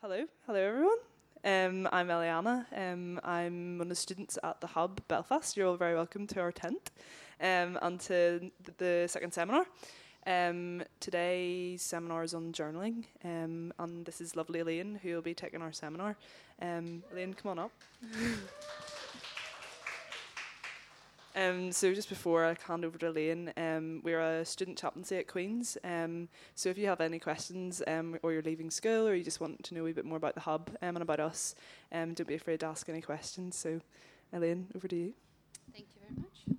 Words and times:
Hello, 0.00 0.24
hello 0.46 0.60
everyone. 0.60 0.98
Um, 1.44 1.88
I'm 1.90 2.06
Eliana. 2.06 2.66
Um, 2.72 3.18
I'm 3.24 3.78
one 3.78 3.86
of 3.86 3.88
the 3.88 3.94
students 3.96 4.38
at 4.44 4.60
the 4.60 4.68
Hub 4.68 5.00
Belfast. 5.08 5.56
You're 5.56 5.66
all 5.66 5.76
very 5.76 5.96
welcome 5.96 6.24
to 6.28 6.40
our 6.40 6.52
tent 6.52 6.92
um, 7.40 7.76
and 7.82 7.98
to 8.02 8.38
th- 8.38 8.52
the 8.78 9.08
second 9.08 9.32
seminar. 9.34 9.66
Um, 10.24 10.84
today's 11.00 11.82
seminar 11.82 12.22
is 12.22 12.32
on 12.32 12.52
journaling, 12.52 13.06
um, 13.24 13.72
and 13.80 14.06
this 14.06 14.20
is 14.20 14.36
lovely 14.36 14.60
Elaine 14.60 15.00
who 15.02 15.14
will 15.14 15.20
be 15.20 15.34
taking 15.34 15.62
our 15.62 15.72
seminar. 15.72 16.16
Um, 16.62 17.02
Elaine, 17.10 17.34
come 17.34 17.50
on 17.50 17.58
up. 17.58 17.72
Um, 21.36 21.70
so 21.72 21.92
just 21.94 22.08
before 22.08 22.44
I 22.44 22.56
hand 22.66 22.84
over 22.84 22.98
to 22.98 23.08
Elaine, 23.08 23.52
um, 23.56 24.00
we're 24.02 24.20
a 24.20 24.44
student 24.44 24.78
chaplaincy 24.78 25.16
at 25.16 25.28
Queen's. 25.28 25.76
Um, 25.84 26.28
so 26.54 26.68
if 26.68 26.78
you 26.78 26.86
have 26.86 27.00
any 27.00 27.18
questions, 27.18 27.82
um, 27.86 28.18
or 28.22 28.32
you're 28.32 28.42
leaving 28.42 28.70
school, 28.70 29.06
or 29.06 29.14
you 29.14 29.22
just 29.22 29.40
want 29.40 29.62
to 29.64 29.74
know 29.74 29.86
a 29.86 29.92
bit 29.92 30.04
more 30.04 30.16
about 30.16 30.34
the 30.34 30.40
hub 30.40 30.70
um, 30.82 30.96
and 30.96 31.02
about 31.02 31.20
us, 31.20 31.54
um, 31.92 32.14
don't 32.14 32.26
be 32.26 32.34
afraid 32.34 32.60
to 32.60 32.66
ask 32.66 32.88
any 32.88 33.02
questions. 33.02 33.56
So, 33.56 33.80
Elaine, 34.32 34.66
over 34.74 34.88
to 34.88 34.96
you. 34.96 35.12
Thank 35.72 35.86
you 35.94 36.00
very 36.02 36.20
much. 36.20 36.58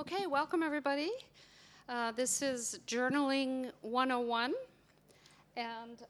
Okay, 0.00 0.26
welcome 0.26 0.62
everybody. 0.62 1.10
Uh, 1.88 2.12
this 2.12 2.42
is 2.42 2.78
Journaling 2.86 3.72
101. 3.80 4.54
And 5.56 6.02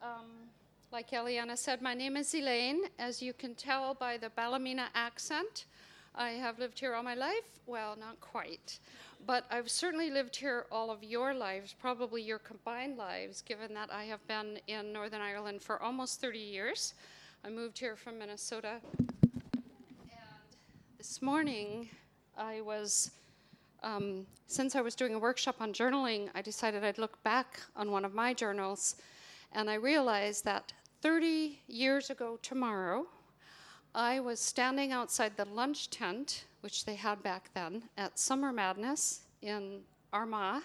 like 0.92 1.10
Eliana 1.10 1.58
said, 1.58 1.82
my 1.82 1.94
name 1.94 2.16
is 2.16 2.34
Elaine. 2.34 2.82
As 2.98 3.20
you 3.20 3.32
can 3.32 3.54
tell 3.54 3.94
by 3.94 4.16
the 4.16 4.30
Ballymena 4.30 4.88
accent, 4.94 5.66
I 6.14 6.30
have 6.30 6.58
lived 6.58 6.78
here 6.78 6.94
all 6.94 7.02
my 7.02 7.14
life. 7.14 7.44
Well, 7.66 7.96
not 7.98 8.20
quite. 8.20 8.78
But 9.26 9.44
I've 9.50 9.68
certainly 9.68 10.10
lived 10.10 10.36
here 10.36 10.66
all 10.70 10.90
of 10.90 11.02
your 11.02 11.34
lives, 11.34 11.74
probably 11.78 12.22
your 12.22 12.38
combined 12.38 12.96
lives, 12.96 13.42
given 13.42 13.74
that 13.74 13.92
I 13.92 14.04
have 14.04 14.26
been 14.28 14.58
in 14.68 14.92
Northern 14.92 15.20
Ireland 15.20 15.60
for 15.60 15.82
almost 15.82 16.20
30 16.20 16.38
years. 16.38 16.94
I 17.44 17.50
moved 17.50 17.78
here 17.78 17.96
from 17.96 18.18
Minnesota. 18.18 18.76
And 19.52 19.62
this 20.98 21.20
morning, 21.20 21.88
I 22.38 22.60
was, 22.60 23.10
um, 23.82 24.26
since 24.46 24.76
I 24.76 24.80
was 24.80 24.94
doing 24.94 25.14
a 25.14 25.18
workshop 25.18 25.56
on 25.60 25.72
journaling, 25.72 26.28
I 26.34 26.42
decided 26.42 26.84
I'd 26.84 26.98
look 26.98 27.22
back 27.24 27.60
on 27.74 27.90
one 27.90 28.04
of 28.04 28.14
my 28.14 28.32
journals. 28.32 28.96
And 29.52 29.70
I 29.70 29.74
realized 29.74 30.44
that 30.44 30.72
30 31.02 31.60
years 31.68 32.10
ago 32.10 32.38
tomorrow, 32.42 33.06
I 33.94 34.20
was 34.20 34.40
standing 34.40 34.92
outside 34.92 35.36
the 35.36 35.44
lunch 35.44 35.90
tent, 35.90 36.44
which 36.60 36.84
they 36.84 36.94
had 36.94 37.22
back 37.22 37.50
then, 37.54 37.84
at 37.96 38.18
Summer 38.18 38.52
Madness 38.52 39.20
in 39.42 39.80
Armagh. 40.12 40.62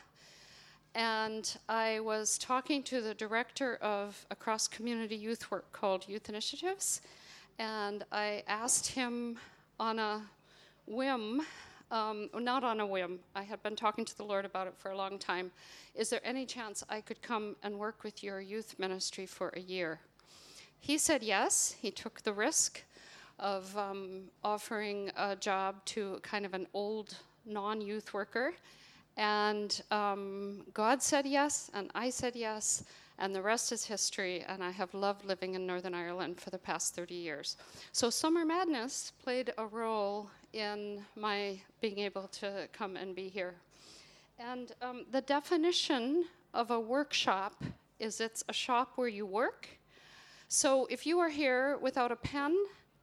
And 0.95 1.57
I 1.69 1.99
was 2.01 2.37
talking 2.37 2.83
to 2.83 3.01
the 3.01 3.13
director 3.13 3.75
of 3.77 4.25
a 4.31 4.35
cross 4.35 4.67
community 4.67 5.15
youth 5.15 5.49
work 5.51 5.71
called 5.71 6.07
Youth 6.07 6.27
Initiatives. 6.27 7.01
And 7.59 8.03
I 8.11 8.43
asked 8.47 8.87
him 8.87 9.37
on 9.79 9.99
a 9.99 10.21
whim, 10.87 11.41
um, 11.91 12.29
not 12.33 12.63
on 12.63 12.79
a 12.79 12.85
whim, 12.85 13.19
I 13.35 13.43
had 13.43 13.61
been 13.63 13.75
talking 13.75 14.05
to 14.05 14.17
the 14.17 14.23
Lord 14.23 14.45
about 14.45 14.67
it 14.67 14.73
for 14.77 14.91
a 14.91 14.97
long 14.97 15.19
time. 15.19 15.51
Is 15.93 16.09
there 16.09 16.21
any 16.23 16.45
chance 16.45 16.83
I 16.89 17.01
could 17.01 17.21
come 17.21 17.55
and 17.63 17.77
work 17.77 18.03
with 18.03 18.23
your 18.23 18.39
youth 18.41 18.75
ministry 18.77 19.25
for 19.25 19.49
a 19.55 19.59
year? 19.59 19.99
He 20.81 20.97
said 20.97 21.21
yes. 21.21 21.75
He 21.79 21.91
took 21.91 22.23
the 22.23 22.33
risk 22.33 22.81
of 23.39 23.77
um, 23.77 24.23
offering 24.43 25.11
a 25.15 25.35
job 25.35 25.85
to 25.85 26.19
kind 26.23 26.43
of 26.43 26.55
an 26.55 26.65
old 26.73 27.15
non 27.45 27.81
youth 27.81 28.15
worker. 28.15 28.53
And 29.15 29.79
um, 29.91 30.63
God 30.73 31.03
said 31.03 31.27
yes, 31.27 31.69
and 31.75 31.91
I 31.93 32.09
said 32.09 32.35
yes, 32.35 32.83
and 33.19 33.35
the 33.35 33.41
rest 33.43 33.71
is 33.71 33.85
history. 33.85 34.43
And 34.47 34.63
I 34.63 34.71
have 34.71 34.91
loved 34.95 35.23
living 35.23 35.53
in 35.53 35.67
Northern 35.67 35.93
Ireland 35.93 36.41
for 36.41 36.49
the 36.49 36.57
past 36.57 36.95
30 36.95 37.13
years. 37.13 37.57
So, 37.91 38.09
Summer 38.09 38.43
Madness 38.43 39.13
played 39.23 39.53
a 39.59 39.67
role 39.67 40.31
in 40.53 41.05
my 41.15 41.59
being 41.79 41.99
able 41.99 42.27
to 42.39 42.67
come 42.73 42.95
and 42.95 43.15
be 43.15 43.29
here. 43.29 43.53
And 44.39 44.71
um, 44.81 45.05
the 45.11 45.21
definition 45.21 46.25
of 46.55 46.71
a 46.71 46.79
workshop 46.79 47.63
is 47.99 48.19
it's 48.19 48.43
a 48.49 48.53
shop 48.53 48.93
where 48.95 49.07
you 49.07 49.27
work 49.27 49.67
so 50.53 50.85
if 50.89 51.05
you 51.05 51.17
are 51.19 51.29
here 51.29 51.77
without 51.77 52.11
a 52.11 52.15
pen 52.17 52.53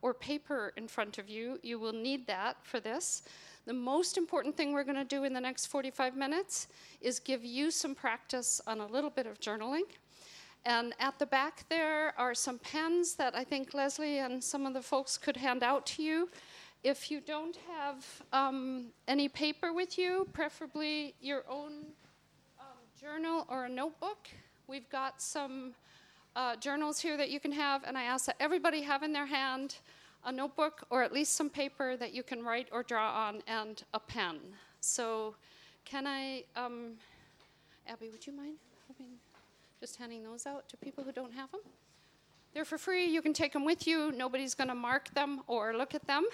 or 0.02 0.12
paper 0.12 0.74
in 0.76 0.86
front 0.86 1.16
of 1.16 1.30
you, 1.30 1.58
you 1.62 1.78
will 1.78 1.94
need 1.94 2.26
that 2.26 2.58
for 2.62 2.78
this. 2.78 3.22
The 3.64 3.72
most 3.72 4.18
important 4.18 4.54
thing 4.54 4.74
we're 4.74 4.84
going 4.84 4.96
to 4.96 5.02
do 5.02 5.24
in 5.24 5.32
the 5.32 5.40
next 5.40 5.68
45 5.68 6.14
minutes 6.14 6.66
is 7.00 7.18
give 7.18 7.46
you 7.46 7.70
some 7.70 7.94
practice 7.94 8.60
on 8.66 8.80
a 8.80 8.86
little 8.86 9.08
bit 9.08 9.26
of 9.26 9.40
journaling. 9.40 9.88
And 10.66 10.92
at 11.00 11.18
the 11.18 11.24
back 11.24 11.64
there 11.70 12.12
are 12.18 12.34
some 12.34 12.58
pens 12.58 13.14
that 13.14 13.34
I 13.34 13.44
think 13.44 13.72
Leslie 13.72 14.18
and 14.18 14.44
some 14.44 14.66
of 14.66 14.74
the 14.74 14.82
folks 14.82 15.16
could 15.16 15.38
hand 15.38 15.62
out 15.62 15.86
to 15.86 16.02
you. 16.02 16.28
If 16.84 17.10
you 17.10 17.22
don't 17.22 17.56
have 17.66 18.04
um, 18.30 18.88
any 19.08 19.26
paper 19.26 19.72
with 19.72 19.96
you, 19.96 20.28
preferably 20.34 21.14
your 21.22 21.44
own 21.48 21.86
um, 22.60 22.66
journal 23.00 23.46
or 23.48 23.64
a 23.64 23.70
notebook, 23.70 24.28
we've 24.66 24.90
got 24.90 25.22
some 25.22 25.72
uh, 26.38 26.54
journals 26.54 27.00
here 27.00 27.16
that 27.16 27.30
you 27.30 27.40
can 27.40 27.50
have, 27.50 27.82
and 27.84 27.98
I 27.98 28.04
ask 28.04 28.26
that 28.26 28.36
everybody 28.38 28.82
have 28.82 29.02
in 29.02 29.12
their 29.12 29.26
hand 29.26 29.74
a 30.24 30.30
notebook 30.30 30.86
or 30.88 31.02
at 31.02 31.12
least 31.12 31.34
some 31.34 31.50
paper 31.50 31.96
that 31.96 32.14
you 32.14 32.22
can 32.22 32.44
write 32.44 32.68
or 32.70 32.84
draw 32.84 33.10
on 33.26 33.42
and 33.48 33.82
a 33.92 33.98
pen. 33.98 34.38
So, 34.80 35.34
can 35.84 36.06
I, 36.06 36.44
um, 36.54 36.92
Abby, 37.88 38.08
would 38.08 38.24
you 38.24 38.32
mind 38.32 38.54
just 39.80 39.96
handing 39.96 40.22
those 40.22 40.46
out 40.46 40.68
to 40.68 40.76
people 40.76 41.02
who 41.02 41.10
don't 41.10 41.34
have 41.34 41.50
them? 41.50 41.60
They're 42.54 42.64
for 42.64 42.78
free. 42.78 43.06
You 43.06 43.20
can 43.20 43.32
take 43.32 43.52
them 43.52 43.64
with 43.64 43.86
you. 43.86 44.12
Nobody's 44.12 44.54
going 44.54 44.68
to 44.68 44.76
mark 44.76 45.12
them 45.14 45.40
or 45.48 45.76
look 45.76 45.92
at 45.92 46.06
them. 46.06 46.24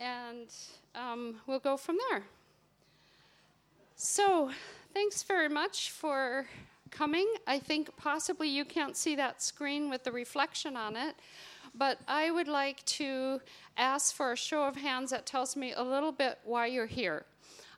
And 0.00 0.48
um, 0.94 1.36
we'll 1.46 1.58
go 1.58 1.76
from 1.76 1.98
there. 2.08 2.22
So, 3.96 4.50
thanks 4.94 5.22
very 5.22 5.50
much 5.50 5.90
for 5.90 6.46
coming. 6.94 7.26
I 7.46 7.58
think 7.58 7.94
possibly 7.96 8.48
you 8.48 8.64
can't 8.64 8.96
see 8.96 9.16
that 9.16 9.42
screen 9.42 9.90
with 9.90 10.04
the 10.04 10.12
reflection 10.12 10.76
on 10.76 10.96
it, 10.96 11.16
but 11.74 11.98
I 12.06 12.30
would 12.30 12.48
like 12.48 12.84
to 12.86 13.40
ask 13.76 14.14
for 14.14 14.32
a 14.32 14.36
show 14.36 14.62
of 14.62 14.76
hands 14.76 15.10
that 15.10 15.26
tells 15.26 15.56
me 15.56 15.72
a 15.72 15.82
little 15.82 16.12
bit 16.12 16.38
why 16.44 16.66
you're 16.66 16.86
here. 16.86 17.26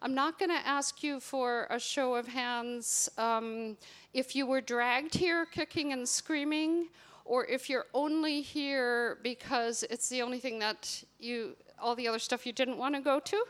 I'm 0.02 0.14
not 0.14 0.38
going 0.38 0.50
to 0.50 0.66
ask 0.66 1.02
you 1.02 1.18
for 1.18 1.66
a 1.70 1.80
show 1.80 2.14
of 2.14 2.28
hands 2.28 3.08
um, 3.16 3.78
if 4.12 4.36
you 4.36 4.46
were 4.46 4.60
dragged 4.60 5.14
here 5.14 5.46
kicking 5.46 5.92
and 5.94 6.06
screaming, 6.06 6.88
or 7.24 7.46
if 7.46 7.70
you're 7.70 7.86
only 7.94 8.42
here 8.42 9.18
because 9.22 9.82
it's 9.90 10.08
the 10.10 10.20
only 10.20 10.38
thing 10.38 10.58
that 10.58 11.02
you, 11.18 11.56
all 11.80 11.96
the 11.96 12.06
other 12.06 12.18
stuff 12.18 12.46
you 12.46 12.52
didn't 12.52 12.76
want 12.76 12.94
to 12.94 13.00
go 13.00 13.18
to. 13.18 13.44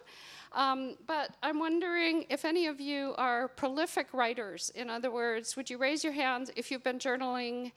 Um, 0.53 0.97
but 1.07 1.37
I'm 1.43 1.59
wondering 1.59 2.27
if 2.31 2.45
any 2.45 2.67
of 2.67 2.81
you 2.81 3.15
are 3.19 3.49
prolific 3.49 4.13
writers. 4.13 4.71
In 4.75 4.89
other 4.89 5.11
words, 5.11 5.57
would 5.57 5.69
you 5.69 5.79
raise 5.79 6.03
your 6.03 6.13
hand 6.13 6.51
if 6.57 6.71
you've 6.71 6.85
been 6.85 6.99
journaling 6.99 7.73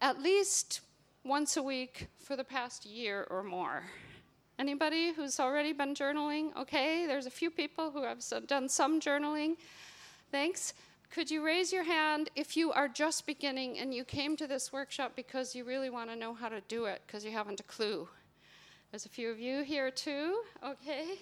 at 0.00 0.20
least 0.20 0.80
once 1.24 1.56
a 1.56 1.62
week 1.62 2.08
for 2.18 2.36
the 2.36 2.44
past 2.44 2.84
year 2.86 3.26
or 3.30 3.42
more? 3.42 3.84
Anybody 4.58 5.12
who's 5.12 5.40
already 5.40 5.72
been 5.72 5.94
journaling? 5.94 6.54
Okay, 6.56 7.06
there's 7.06 7.26
a 7.26 7.30
few 7.30 7.50
people 7.50 7.90
who 7.90 8.02
have 8.02 8.22
done 8.46 8.68
some 8.68 9.00
journaling. 9.00 9.56
Thanks. 10.30 10.74
Could 11.10 11.30
you 11.30 11.44
raise 11.44 11.72
your 11.72 11.84
hand 11.84 12.30
if 12.36 12.56
you 12.56 12.72
are 12.72 12.88
just 12.88 13.26
beginning 13.26 13.78
and 13.78 13.92
you 13.92 14.04
came 14.04 14.36
to 14.36 14.46
this 14.46 14.72
workshop 14.72 15.12
because 15.14 15.54
you 15.54 15.64
really 15.64 15.90
want 15.90 16.08
to 16.08 16.16
know 16.16 16.32
how 16.32 16.48
to 16.48 16.62
do 16.68 16.86
it 16.86 17.02
because 17.06 17.24
you 17.24 17.32
haven't 17.32 17.60
a 17.60 17.64
clue? 17.64 18.08
There's 18.90 19.04
a 19.04 19.10
few 19.10 19.30
of 19.30 19.38
you 19.38 19.62
here 19.62 19.90
too. 19.90 20.42
Okay. 20.64 21.18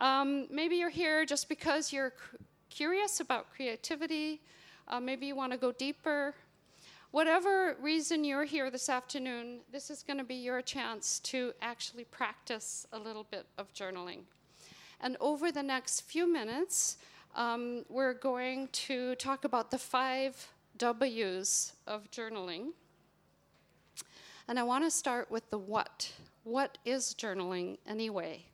Um, 0.00 0.46
maybe 0.50 0.76
you're 0.76 0.90
here 0.90 1.24
just 1.24 1.48
because 1.48 1.92
you're 1.92 2.12
curious 2.70 3.20
about 3.20 3.52
creativity. 3.54 4.40
Uh, 4.88 5.00
maybe 5.00 5.26
you 5.26 5.36
want 5.36 5.52
to 5.52 5.58
go 5.58 5.72
deeper. 5.72 6.34
Whatever 7.12 7.76
reason 7.80 8.24
you're 8.24 8.44
here 8.44 8.70
this 8.70 8.88
afternoon, 8.88 9.60
this 9.70 9.88
is 9.88 10.02
going 10.02 10.18
to 10.18 10.24
be 10.24 10.34
your 10.34 10.60
chance 10.62 11.20
to 11.20 11.52
actually 11.62 12.04
practice 12.04 12.86
a 12.92 12.98
little 12.98 13.24
bit 13.30 13.46
of 13.56 13.72
journaling. 13.72 14.20
And 15.00 15.16
over 15.20 15.52
the 15.52 15.62
next 15.62 16.00
few 16.00 16.30
minutes, 16.30 16.96
um, 17.36 17.84
we're 17.88 18.14
going 18.14 18.68
to 18.72 19.14
talk 19.14 19.44
about 19.44 19.70
the 19.70 19.78
five 19.78 20.48
W's 20.76 21.74
of 21.86 22.10
journaling. 22.10 22.70
And 24.48 24.58
I 24.58 24.64
want 24.64 24.84
to 24.84 24.90
start 24.90 25.30
with 25.30 25.48
the 25.50 25.58
what. 25.58 26.10
What 26.42 26.78
is 26.84 27.14
journaling 27.16 27.78
anyway? 27.86 28.44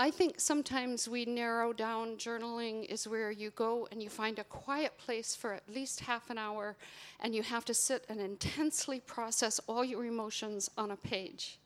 I 0.00 0.12
think 0.12 0.38
sometimes 0.38 1.08
we 1.08 1.24
narrow 1.24 1.72
down 1.72 2.18
journaling 2.18 2.84
is 2.84 3.08
where 3.08 3.32
you 3.32 3.50
go 3.50 3.88
and 3.90 4.00
you 4.00 4.08
find 4.08 4.38
a 4.38 4.44
quiet 4.44 4.96
place 4.96 5.34
for 5.34 5.52
at 5.52 5.68
least 5.68 5.98
half 5.98 6.30
an 6.30 6.38
hour 6.38 6.76
and 7.18 7.34
you 7.34 7.42
have 7.42 7.64
to 7.64 7.74
sit 7.74 8.04
and 8.08 8.20
intensely 8.20 9.00
process 9.00 9.58
all 9.66 9.84
your 9.84 10.04
emotions 10.04 10.70
on 10.78 10.92
a 10.92 10.96
page. 10.96 11.58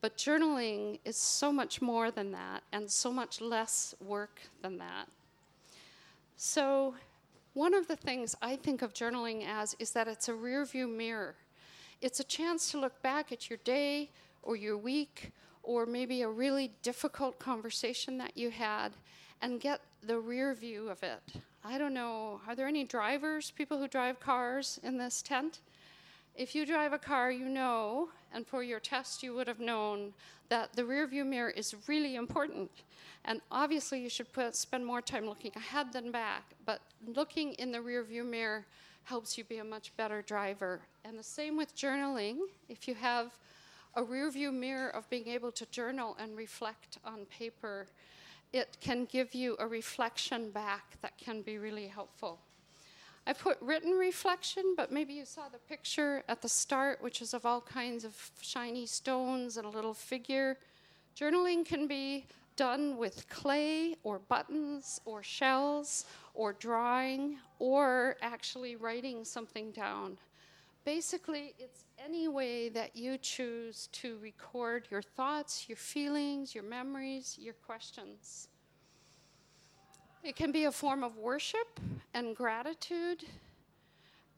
But 0.00 0.16
journaling 0.16 1.00
is 1.04 1.16
so 1.16 1.50
much 1.50 1.82
more 1.82 2.12
than 2.12 2.30
that 2.30 2.62
and 2.72 2.88
so 2.88 3.12
much 3.12 3.40
less 3.40 3.92
work 4.00 4.40
than 4.62 4.78
that. 4.78 5.08
So, 6.36 6.94
One 7.54 7.74
of 7.74 7.88
the 7.88 7.96
things 7.96 8.36
I 8.40 8.54
think 8.54 8.82
of 8.82 8.94
journaling 8.94 9.44
as 9.44 9.74
is 9.80 9.90
that 9.90 10.06
it's 10.06 10.28
a 10.28 10.32
rearview 10.32 10.88
mirror. 10.88 11.34
It's 12.00 12.20
a 12.20 12.24
chance 12.24 12.70
to 12.70 12.78
look 12.78 13.02
back 13.02 13.32
at 13.32 13.50
your 13.50 13.58
day 13.64 14.10
or 14.48 14.56
your 14.56 14.78
week 14.78 15.30
or 15.62 15.84
maybe 15.84 16.22
a 16.22 16.28
really 16.28 16.72
difficult 16.80 17.38
conversation 17.38 18.16
that 18.16 18.34
you 18.34 18.50
had 18.50 18.94
and 19.42 19.60
get 19.60 19.82
the 20.02 20.18
rear 20.18 20.54
view 20.54 20.88
of 20.88 21.02
it. 21.02 21.20
I 21.62 21.76
don't 21.76 21.92
know, 21.92 22.40
are 22.48 22.56
there 22.56 22.66
any 22.66 22.84
drivers, 22.84 23.50
people 23.50 23.78
who 23.78 23.86
drive 23.86 24.18
cars 24.20 24.80
in 24.82 24.96
this 24.96 25.20
tent? 25.20 25.60
If 26.34 26.54
you 26.54 26.64
drive 26.64 26.94
a 26.94 26.98
car, 26.98 27.30
you 27.30 27.46
know, 27.46 28.08
and 28.32 28.46
for 28.46 28.62
your 28.62 28.80
test, 28.80 29.22
you 29.22 29.34
would 29.34 29.48
have 29.48 29.60
known 29.60 30.14
that 30.48 30.72
the 30.72 30.84
rear 30.84 31.06
view 31.06 31.26
mirror 31.26 31.50
is 31.50 31.76
really 31.86 32.16
important. 32.16 32.70
And 33.26 33.42
obviously, 33.52 34.00
you 34.00 34.08
should 34.08 34.32
put, 34.32 34.56
spend 34.56 34.86
more 34.86 35.02
time 35.02 35.26
looking 35.26 35.52
ahead 35.56 35.92
than 35.92 36.10
back, 36.10 36.44
but 36.64 36.80
looking 37.14 37.52
in 37.54 37.70
the 37.70 37.82
rear 37.82 38.02
view 38.02 38.24
mirror 38.24 38.64
helps 39.04 39.36
you 39.36 39.44
be 39.44 39.58
a 39.58 39.64
much 39.64 39.94
better 39.98 40.22
driver. 40.22 40.80
And 41.04 41.18
the 41.18 41.22
same 41.22 41.56
with 41.56 41.76
journaling. 41.76 42.38
If 42.70 42.88
you 42.88 42.94
have 42.94 43.32
a 43.98 44.04
rear 44.04 44.30
view 44.30 44.52
mirror 44.52 44.90
of 44.90 45.10
being 45.10 45.26
able 45.26 45.50
to 45.50 45.66
journal 45.66 46.16
and 46.20 46.36
reflect 46.36 46.98
on 47.04 47.26
paper, 47.26 47.88
it 48.52 48.76
can 48.80 49.04
give 49.06 49.34
you 49.34 49.56
a 49.58 49.66
reflection 49.66 50.50
back 50.50 50.96
that 51.02 51.18
can 51.18 51.42
be 51.42 51.58
really 51.58 51.88
helpful. 51.88 52.38
I 53.26 53.32
put 53.32 53.60
written 53.60 53.90
reflection, 53.90 54.74
but 54.76 54.92
maybe 54.92 55.14
you 55.14 55.24
saw 55.24 55.48
the 55.48 55.58
picture 55.58 56.22
at 56.28 56.40
the 56.40 56.48
start, 56.48 57.02
which 57.02 57.20
is 57.20 57.34
of 57.34 57.44
all 57.44 57.60
kinds 57.60 58.04
of 58.04 58.14
shiny 58.40 58.86
stones 58.86 59.56
and 59.56 59.66
a 59.66 59.68
little 59.68 59.94
figure. 59.94 60.58
Journaling 61.18 61.66
can 61.66 61.88
be 61.88 62.26
done 62.54 62.96
with 62.98 63.28
clay 63.28 63.96
or 64.04 64.20
buttons 64.20 65.00
or 65.06 65.24
shells 65.24 66.04
or 66.34 66.52
drawing 66.52 67.38
or 67.58 68.16
actually 68.22 68.76
writing 68.76 69.24
something 69.24 69.72
down. 69.72 70.16
Basically, 70.88 71.54
it's 71.58 71.84
any 72.02 72.28
way 72.28 72.70
that 72.70 72.96
you 72.96 73.18
choose 73.18 73.88
to 73.92 74.16
record 74.22 74.88
your 74.90 75.02
thoughts, 75.02 75.68
your 75.68 75.76
feelings, 75.76 76.54
your 76.54 76.64
memories, 76.64 77.36
your 77.38 77.52
questions. 77.52 78.48
It 80.24 80.34
can 80.34 80.50
be 80.50 80.64
a 80.64 80.72
form 80.72 81.04
of 81.04 81.18
worship 81.18 81.78
and 82.14 82.34
gratitude. 82.34 83.22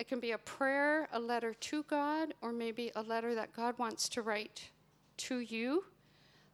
It 0.01 0.09
can 0.09 0.19
be 0.19 0.33
a 0.33 0.39
prayer, 0.39 1.09
a 1.13 1.21
letter 1.21 1.55
to 1.55 1.85
God, 1.85 2.35
or 2.43 2.51
maybe 2.51 2.91
a 2.97 3.03
letter 3.03 3.33
that 3.37 3.53
God 3.53 3.79
wants 3.79 4.09
to 4.09 4.23
write 4.23 4.71
to 5.19 5.39
you 5.39 5.85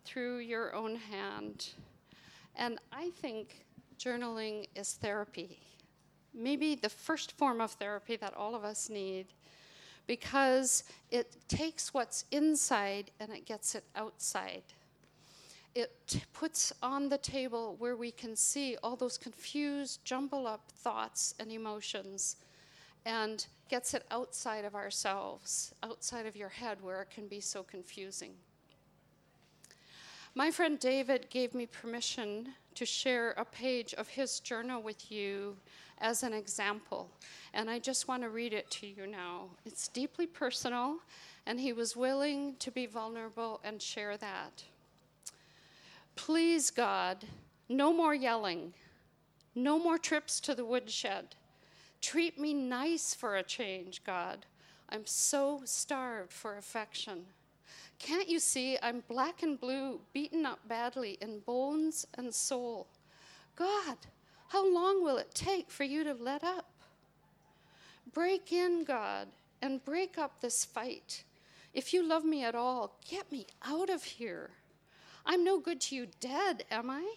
through 0.04 0.40
your 0.40 0.74
own 0.74 0.96
hand. 0.96 1.70
And 2.54 2.78
I 2.92 3.12
think 3.22 3.64
journaling 3.98 4.66
is 4.74 4.92
therapy. 4.92 5.58
Maybe 6.34 6.74
the 6.74 6.90
first 6.90 7.32
form 7.32 7.62
of 7.62 7.70
therapy 7.70 8.16
that 8.16 8.34
all 8.34 8.54
of 8.54 8.62
us 8.62 8.90
need 8.90 9.28
because 10.06 10.84
it 11.10 11.36
takes 11.48 11.92
what's 11.92 12.24
inside 12.30 13.10
and 13.20 13.30
it 13.32 13.44
gets 13.44 13.74
it 13.74 13.84
outside 13.94 14.62
it 15.76 16.24
puts 16.32 16.72
on 16.82 17.10
the 17.10 17.18
table 17.18 17.76
where 17.78 17.96
we 17.96 18.10
can 18.10 18.34
see 18.34 18.78
all 18.82 18.96
those 18.96 19.18
confused, 19.18 20.02
jumble 20.06 20.46
up 20.46 20.70
thoughts 20.70 21.34
and 21.38 21.52
emotions 21.52 22.36
and 23.04 23.46
gets 23.68 23.92
it 23.92 24.02
outside 24.10 24.64
of 24.64 24.74
ourselves, 24.74 25.74
outside 25.82 26.24
of 26.24 26.34
your 26.34 26.48
head 26.48 26.78
where 26.80 27.02
it 27.02 27.10
can 27.10 27.28
be 27.28 27.40
so 27.40 27.62
confusing. 27.62 28.32
My 30.34 30.50
friend 30.50 30.80
David 30.80 31.26
gave 31.28 31.52
me 31.52 31.66
permission 31.66 32.48
to 32.74 32.86
share 32.86 33.32
a 33.32 33.44
page 33.44 33.92
of 33.94 34.08
his 34.08 34.40
journal 34.40 34.80
with 34.80 35.12
you 35.12 35.58
as 35.98 36.22
an 36.22 36.32
example, 36.32 37.10
and 37.54 37.70
I 37.70 37.78
just 37.78 38.08
want 38.08 38.22
to 38.22 38.28
read 38.28 38.52
it 38.52 38.70
to 38.72 38.86
you 38.86 39.06
now. 39.06 39.50
It's 39.64 39.88
deeply 39.88 40.26
personal, 40.26 40.98
and 41.46 41.58
he 41.58 41.72
was 41.72 41.96
willing 41.96 42.56
to 42.58 42.70
be 42.70 42.86
vulnerable 42.86 43.60
and 43.64 43.80
share 43.80 44.16
that. 44.16 44.64
Please, 46.14 46.70
God, 46.70 47.24
no 47.68 47.92
more 47.92 48.14
yelling, 48.14 48.74
no 49.54 49.78
more 49.78 49.98
trips 49.98 50.40
to 50.40 50.54
the 50.54 50.64
woodshed. 50.64 51.34
Treat 52.00 52.38
me 52.38 52.52
nice 52.54 53.14
for 53.14 53.36
a 53.36 53.42
change, 53.42 54.04
God. 54.04 54.46
I'm 54.88 55.06
so 55.06 55.62
starved 55.64 56.32
for 56.32 56.56
affection. 56.56 57.24
Can't 57.98 58.28
you 58.28 58.38
see 58.38 58.78
I'm 58.82 59.02
black 59.08 59.42
and 59.42 59.58
blue, 59.58 60.00
beaten 60.12 60.44
up 60.44 60.60
badly 60.68 61.18
in 61.20 61.40
bones 61.40 62.06
and 62.14 62.34
soul? 62.34 62.86
God, 63.56 63.96
how 64.48 64.72
long 64.72 65.02
will 65.02 65.18
it 65.18 65.34
take 65.34 65.70
for 65.70 65.84
you 65.84 66.04
to 66.04 66.14
let 66.14 66.44
up? 66.44 66.70
Break 68.12 68.52
in, 68.52 68.84
God, 68.84 69.28
and 69.60 69.84
break 69.84 70.18
up 70.18 70.40
this 70.40 70.64
fight. 70.64 71.24
If 71.74 71.92
you 71.92 72.06
love 72.06 72.24
me 72.24 72.44
at 72.44 72.54
all, 72.54 72.98
get 73.10 73.30
me 73.30 73.46
out 73.66 73.90
of 73.90 74.02
here. 74.02 74.50
I'm 75.26 75.44
no 75.44 75.58
good 75.58 75.80
to 75.82 75.96
you 75.96 76.06
dead, 76.20 76.64
am 76.70 76.88
I? 76.88 77.14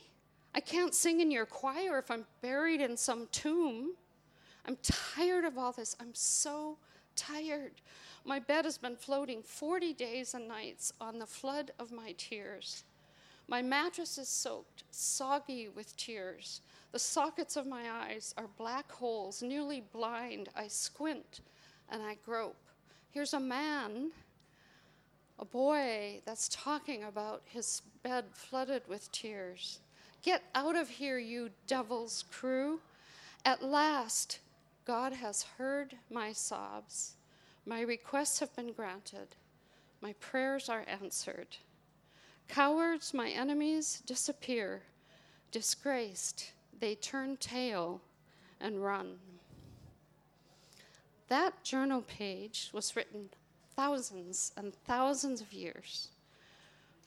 I 0.54 0.60
can't 0.60 0.96
sing 0.96 1.22
in 1.22 1.32
your 1.32 1.46
choir 1.46 2.00
if 2.00 2.10
I'm 2.10 2.26
buried 2.42 2.82
in 2.82 2.98
some 2.98 3.28
tomb. 3.32 3.94
I'm 4.66 4.78
tired 4.82 5.46
of 5.46 5.58
all 5.58 5.72
this. 5.72 5.96
I'm 6.00 6.14
so 6.14 6.78
tired. 7.16 7.74
My 8.26 8.40
bed 8.40 8.66
has 8.66 8.78
been 8.78 8.96
floating 8.96 9.42
40 9.42 9.94
days 9.94 10.34
and 10.34 10.48
nights 10.48 10.92
on 11.00 11.20
the 11.20 11.26
flood 11.26 11.72
of 11.80 11.92
my 11.92 12.14
tears. 12.18 12.84
My 13.48 13.62
mattress 13.62 14.18
is 14.18 14.28
soaked, 14.28 14.84
soggy 14.92 15.70
with 15.70 15.96
tears. 15.98 16.62
The 16.92 17.00
sockets 17.00 17.56
of 17.56 17.68
my 17.68 17.90
eyes 17.92 18.34
are 18.38 18.48
black 18.58 18.92
holes, 18.92 19.44
nearly 19.44 19.84
blind. 19.94 20.50
I 20.56 20.68
squint 20.68 21.42
and 21.90 22.02
I 22.02 22.18
grope. 22.26 22.68
Here's 23.12 23.34
a 23.34 23.40
man 23.40 24.12
a 25.40 25.46
boy 25.46 26.22
that's 26.26 26.50
talking 26.50 27.04
about 27.04 27.42
his 27.46 27.82
bed 28.04 28.26
flooded 28.34 28.82
with 28.90 29.10
tears. 29.14 29.80
Get 30.22 30.44
out 30.54 30.76
of 30.76 30.90
here, 30.90 31.18
you 31.18 31.50
devil's 31.66 32.26
crew. 32.30 32.82
At 33.46 33.64
last, 33.64 34.40
God 34.84 35.14
has 35.14 35.44
heard 35.58 35.96
my 36.12 36.34
sobs. 36.34 37.16
My 37.66 37.82
requests 37.82 38.40
have 38.40 38.54
been 38.54 38.74
granted. 38.74 39.30
My 40.02 40.14
prayers 40.20 40.68
are 40.68 40.84
answered. 40.88 41.56
Cowards, 42.50 43.14
my 43.14 43.30
enemies, 43.30 44.04
disappear. 44.06 44.82
Disgraced, 45.52 46.52
they 46.80 46.96
turn 46.96 47.38
tail 47.38 48.02
and 48.60 48.84
run. 48.84 49.18
That 51.28 51.64
journal 51.64 52.02
page 52.02 52.70
was 52.74 52.96
written 52.96 53.30
thousands 53.76 54.52
and 54.58 54.74
thousands 54.74 55.42
of 55.42 55.54
years 55.54 56.10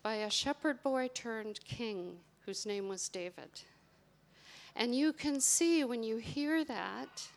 by 0.02 0.14
a 0.14 0.31
shepherd 0.31 0.83
boy 0.83 1.09
turned 1.12 1.61
king 1.64 2.17
whose 2.47 2.67
name 2.67 2.88
was 2.88 3.09
David. 3.09 3.62
And 4.75 4.95
you 4.95 5.12
can 5.12 5.41
see 5.41 5.85
when 5.85 6.02
you 6.02 6.17
hear 6.17 6.64
that 6.64 7.29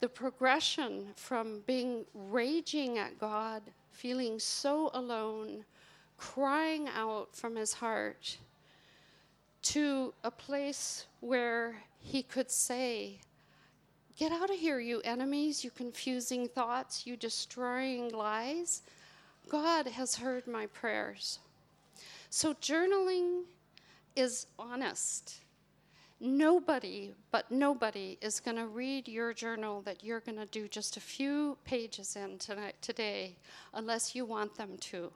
the 0.00 0.08
progression 0.08 1.06
from 1.16 1.62
being 1.66 2.04
raging 2.14 2.98
at 2.98 3.18
God, 3.18 3.62
feeling 3.90 4.38
so 4.38 4.90
alone, 4.94 5.64
crying 6.16 6.88
out 6.88 7.34
from 7.34 7.56
his 7.56 7.72
heart, 7.72 8.38
to 9.62 10.12
a 10.24 10.30
place 10.30 11.06
where 11.20 11.76
he 11.98 12.22
could 12.22 12.50
say, 12.50 13.20
Get 14.16 14.30
out 14.30 14.50
of 14.50 14.56
here, 14.56 14.78
you 14.78 15.00
enemies, 15.00 15.64
you 15.64 15.70
confusing 15.70 16.46
thoughts, 16.46 17.06
you 17.06 17.16
destroying 17.16 18.10
lies. 18.12 18.82
God 19.48 19.86
has 19.86 20.16
heard 20.16 20.46
my 20.46 20.66
prayers. 20.66 21.38
So, 22.28 22.54
journaling 22.54 23.44
is 24.14 24.46
honest. 24.58 25.40
Nobody, 26.20 27.14
but 27.32 27.50
nobody, 27.50 28.16
is 28.20 28.38
going 28.38 28.56
to 28.58 28.66
read 28.66 29.08
your 29.08 29.34
journal 29.34 29.82
that 29.82 30.04
you're 30.04 30.20
going 30.20 30.38
to 30.38 30.46
do 30.46 30.68
just 30.68 30.96
a 30.96 31.00
few 31.00 31.56
pages 31.64 32.14
in 32.14 32.38
tonight, 32.38 32.76
today 32.80 33.36
unless 33.74 34.14
you 34.14 34.24
want 34.24 34.54
them 34.54 34.76
to. 34.78 35.10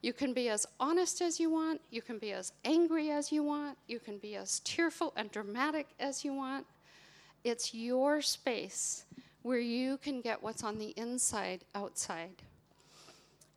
You 0.00 0.12
can 0.12 0.32
be 0.32 0.48
as 0.48 0.64
honest 0.78 1.20
as 1.20 1.40
you 1.40 1.50
want, 1.50 1.80
you 1.90 2.02
can 2.02 2.18
be 2.18 2.32
as 2.32 2.52
angry 2.64 3.10
as 3.10 3.32
you 3.32 3.42
want, 3.42 3.76
you 3.88 3.98
can 3.98 4.18
be 4.18 4.36
as 4.36 4.60
tearful 4.60 5.12
and 5.16 5.30
dramatic 5.30 5.88
as 5.98 6.24
you 6.24 6.32
want. 6.32 6.66
It's 7.42 7.74
your 7.74 8.22
space 8.22 9.04
where 9.42 9.58
you 9.58 9.98
can 9.98 10.20
get 10.20 10.42
what's 10.42 10.62
on 10.62 10.78
the 10.78 10.94
inside 10.96 11.64
outside. 11.74 12.42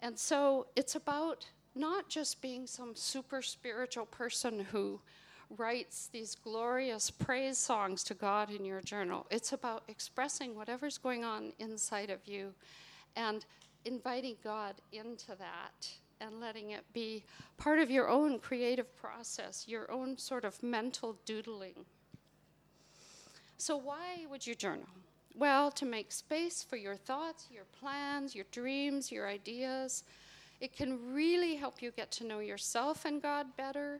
And 0.01 0.17
so 0.17 0.67
it's 0.75 0.95
about 0.95 1.45
not 1.75 2.09
just 2.09 2.41
being 2.41 2.65
some 2.65 2.95
super 2.95 3.41
spiritual 3.41 4.05
person 4.07 4.65
who 4.71 4.99
writes 5.57 6.09
these 6.11 6.35
glorious 6.35 7.11
praise 7.11 7.57
songs 7.57 8.03
to 8.05 8.13
God 8.13 8.49
in 8.49 8.65
your 8.65 8.81
journal. 8.81 9.27
It's 9.29 9.53
about 9.53 9.83
expressing 9.87 10.55
whatever's 10.55 10.97
going 10.97 11.23
on 11.23 11.53
inside 11.59 12.09
of 12.09 12.19
you 12.25 12.53
and 13.15 13.45
inviting 13.85 14.37
God 14.43 14.75
into 14.91 15.35
that 15.37 15.89
and 16.21 16.39
letting 16.39 16.71
it 16.71 16.85
be 16.93 17.23
part 17.57 17.79
of 17.79 17.89
your 17.89 18.07
own 18.07 18.39
creative 18.39 18.95
process, 18.95 19.65
your 19.67 19.91
own 19.91 20.17
sort 20.17 20.45
of 20.45 20.61
mental 20.61 21.17
doodling. 21.25 21.85
So, 23.57 23.75
why 23.77 24.25
would 24.29 24.45
you 24.45 24.55
journal? 24.55 24.87
Well, 25.35 25.71
to 25.71 25.85
make 25.85 26.11
space 26.11 26.63
for 26.63 26.75
your 26.75 26.95
thoughts, 26.95 27.47
your 27.51 27.65
plans, 27.79 28.35
your 28.35 28.45
dreams, 28.51 29.11
your 29.11 29.27
ideas. 29.27 30.03
It 30.59 30.75
can 30.75 31.13
really 31.13 31.55
help 31.55 31.81
you 31.81 31.91
get 31.91 32.11
to 32.11 32.23
know 32.25 32.39
yourself 32.39 33.05
and 33.05 33.21
God 33.21 33.47
better. 33.57 33.99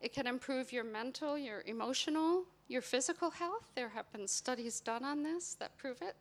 It 0.00 0.12
can 0.12 0.26
improve 0.26 0.72
your 0.72 0.84
mental, 0.84 1.38
your 1.38 1.62
emotional, 1.66 2.44
your 2.68 2.82
physical 2.82 3.30
health. 3.30 3.64
There 3.74 3.88
have 3.88 4.10
been 4.12 4.28
studies 4.28 4.80
done 4.80 5.04
on 5.04 5.22
this 5.22 5.54
that 5.54 5.76
prove 5.78 6.02
it. 6.02 6.16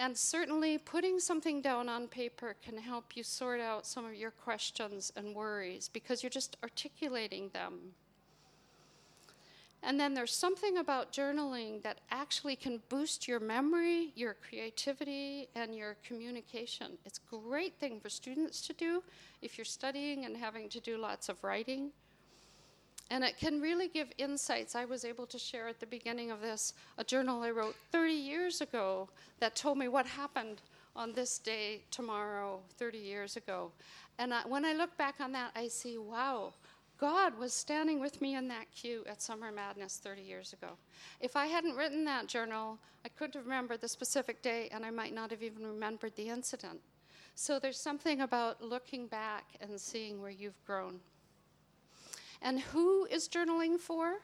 And 0.00 0.16
certainly, 0.16 0.78
putting 0.78 1.20
something 1.20 1.60
down 1.60 1.90
on 1.90 2.08
paper 2.08 2.56
can 2.64 2.78
help 2.78 3.18
you 3.18 3.22
sort 3.22 3.60
out 3.60 3.86
some 3.86 4.06
of 4.06 4.14
your 4.14 4.30
questions 4.30 5.12
and 5.14 5.34
worries 5.34 5.90
because 5.92 6.22
you're 6.22 6.30
just 6.30 6.56
articulating 6.62 7.50
them. 7.50 7.92
And 9.82 10.00
then 10.00 10.14
there's 10.14 10.34
something 10.34 10.78
about 10.78 11.12
journaling 11.12 11.82
that 11.82 11.98
actually 12.10 12.56
can 12.56 12.80
boost 12.88 13.28
your 13.28 13.40
memory, 13.40 14.12
your 14.14 14.36
creativity, 14.48 15.48
and 15.54 15.74
your 15.74 15.98
communication. 16.02 16.96
It's 17.04 17.18
a 17.18 17.36
great 17.36 17.74
thing 17.78 18.00
for 18.00 18.08
students 18.08 18.66
to 18.68 18.72
do 18.72 19.02
if 19.42 19.58
you're 19.58 19.66
studying 19.66 20.24
and 20.24 20.34
having 20.34 20.70
to 20.70 20.80
do 20.80 20.96
lots 20.96 21.28
of 21.28 21.44
writing. 21.44 21.90
And 23.10 23.24
it 23.24 23.36
can 23.36 23.60
really 23.60 23.88
give 23.88 24.08
insights. 24.18 24.76
I 24.76 24.84
was 24.84 25.04
able 25.04 25.26
to 25.26 25.38
share 25.38 25.66
at 25.66 25.80
the 25.80 25.86
beginning 25.86 26.30
of 26.30 26.40
this 26.40 26.74
a 26.96 27.02
journal 27.02 27.42
I 27.42 27.50
wrote 27.50 27.74
30 27.90 28.12
years 28.12 28.60
ago 28.60 29.08
that 29.40 29.56
told 29.56 29.78
me 29.78 29.88
what 29.88 30.06
happened 30.06 30.62
on 30.94 31.12
this 31.12 31.38
day 31.38 31.82
tomorrow 31.90 32.60
30 32.78 32.98
years 32.98 33.36
ago. 33.36 33.72
And 34.18 34.32
I, 34.32 34.42
when 34.46 34.64
I 34.64 34.74
look 34.74 34.96
back 34.96 35.16
on 35.18 35.32
that, 35.32 35.50
I 35.56 35.66
see, 35.66 35.98
wow, 35.98 36.52
God 36.98 37.36
was 37.38 37.52
standing 37.52 37.98
with 37.98 38.20
me 38.20 38.36
in 38.36 38.46
that 38.48 38.70
queue 38.72 39.04
at 39.08 39.22
Summer 39.22 39.50
Madness 39.50 39.96
30 39.96 40.22
years 40.22 40.52
ago. 40.52 40.68
If 41.20 41.34
I 41.34 41.46
hadn't 41.46 41.76
written 41.76 42.04
that 42.04 42.28
journal, 42.28 42.78
I 43.04 43.08
couldn't 43.08 43.34
have 43.34 43.44
remembered 43.44 43.80
the 43.80 43.88
specific 43.88 44.42
day 44.42 44.68
and 44.70 44.84
I 44.84 44.90
might 44.90 45.14
not 45.14 45.30
have 45.30 45.42
even 45.42 45.66
remembered 45.66 46.14
the 46.14 46.28
incident. 46.28 46.80
So 47.34 47.58
there's 47.58 47.80
something 47.80 48.20
about 48.20 48.62
looking 48.62 49.06
back 49.06 49.44
and 49.60 49.80
seeing 49.80 50.20
where 50.20 50.30
you've 50.30 50.62
grown. 50.66 51.00
And 52.42 52.60
who 52.60 53.06
is 53.06 53.28
journaling 53.28 53.78
for? 53.78 54.14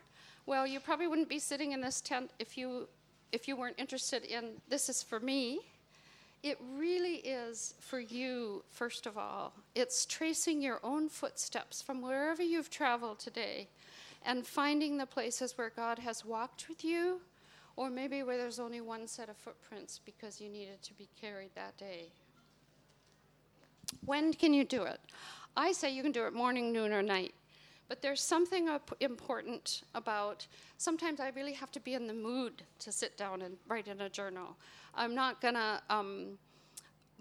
Well, 0.47 0.67
you 0.67 0.81
probably 0.81 1.07
wouldn't 1.07 1.29
be 1.29 1.39
sitting 1.39 1.73
in 1.73 1.81
this 1.81 2.01
tent 2.01 2.31
if 2.39 2.57
you 2.57 2.89
if 3.33 3.49
you 3.49 3.57
weren't 3.57 3.79
interested 3.79 4.25
in 4.25 4.53
this 4.69 4.89
is 4.89 5.03
for 5.03 5.21
me. 5.21 5.61
It 6.43 6.59
really 6.77 7.17
is 7.17 7.75
for 7.81 7.99
you, 7.99 8.63
first 8.71 9.07
of 9.07 9.19
all. 9.19 9.53
It's 9.75 10.07
tracing 10.07 10.63
your 10.63 10.79
own 10.85 11.09
footsteps 11.09 11.83
from 11.83 12.01
wherever 12.01 12.43
you've 12.43 12.71
traveled 12.71 13.19
today 13.19 13.69
and 14.25 14.47
finding 14.47 14.97
the 14.97 15.07
places 15.07 15.59
where 15.59 15.71
God 15.75 15.99
has 15.99 16.25
walked 16.25 16.69
with 16.69 16.85
you, 16.85 17.21
or 17.77 17.91
maybe 17.91 18.23
where 18.23 18.37
there's 18.37 18.61
only 18.61 18.81
one 18.81 19.07
set 19.07 19.29
of 19.29 19.37
footprints 19.37 20.01
because 20.05 20.41
you 20.41 20.49
needed 20.49 20.83
to 20.83 20.95
be 20.95 21.09
carried 21.21 21.51
that 21.55 21.77
day. 21.77 22.07
When 24.05 24.33
can 24.33 24.55
you 24.55 24.65
do 24.65 24.83
it? 24.83 25.01
I 25.57 25.73
say 25.73 25.91
you 25.91 26.03
can 26.03 26.13
do 26.13 26.27
it 26.27 26.33
morning, 26.33 26.73
noon, 26.73 26.93
or 26.93 27.03
night. 27.03 27.35
But 27.89 28.03
there's 28.03 28.21
something 28.21 28.69
important 29.01 29.83
about 29.95 30.47
sometimes 30.77 31.21
I 31.21 31.29
really 31.31 31.53
have 31.53 31.71
to 31.73 31.81
be 31.81 31.95
in 31.95 32.07
the 32.07 32.15
mood 32.15 32.63
to 32.81 32.91
sit 32.91 33.17
down 33.17 33.43
and 33.43 33.57
write 33.69 33.87
in 33.87 34.01
a 34.01 34.09
journal. 34.09 34.57
I'm 34.95 35.15
not 35.15 35.41
going 35.41 35.55
to 35.55 35.81
um, 35.89 36.39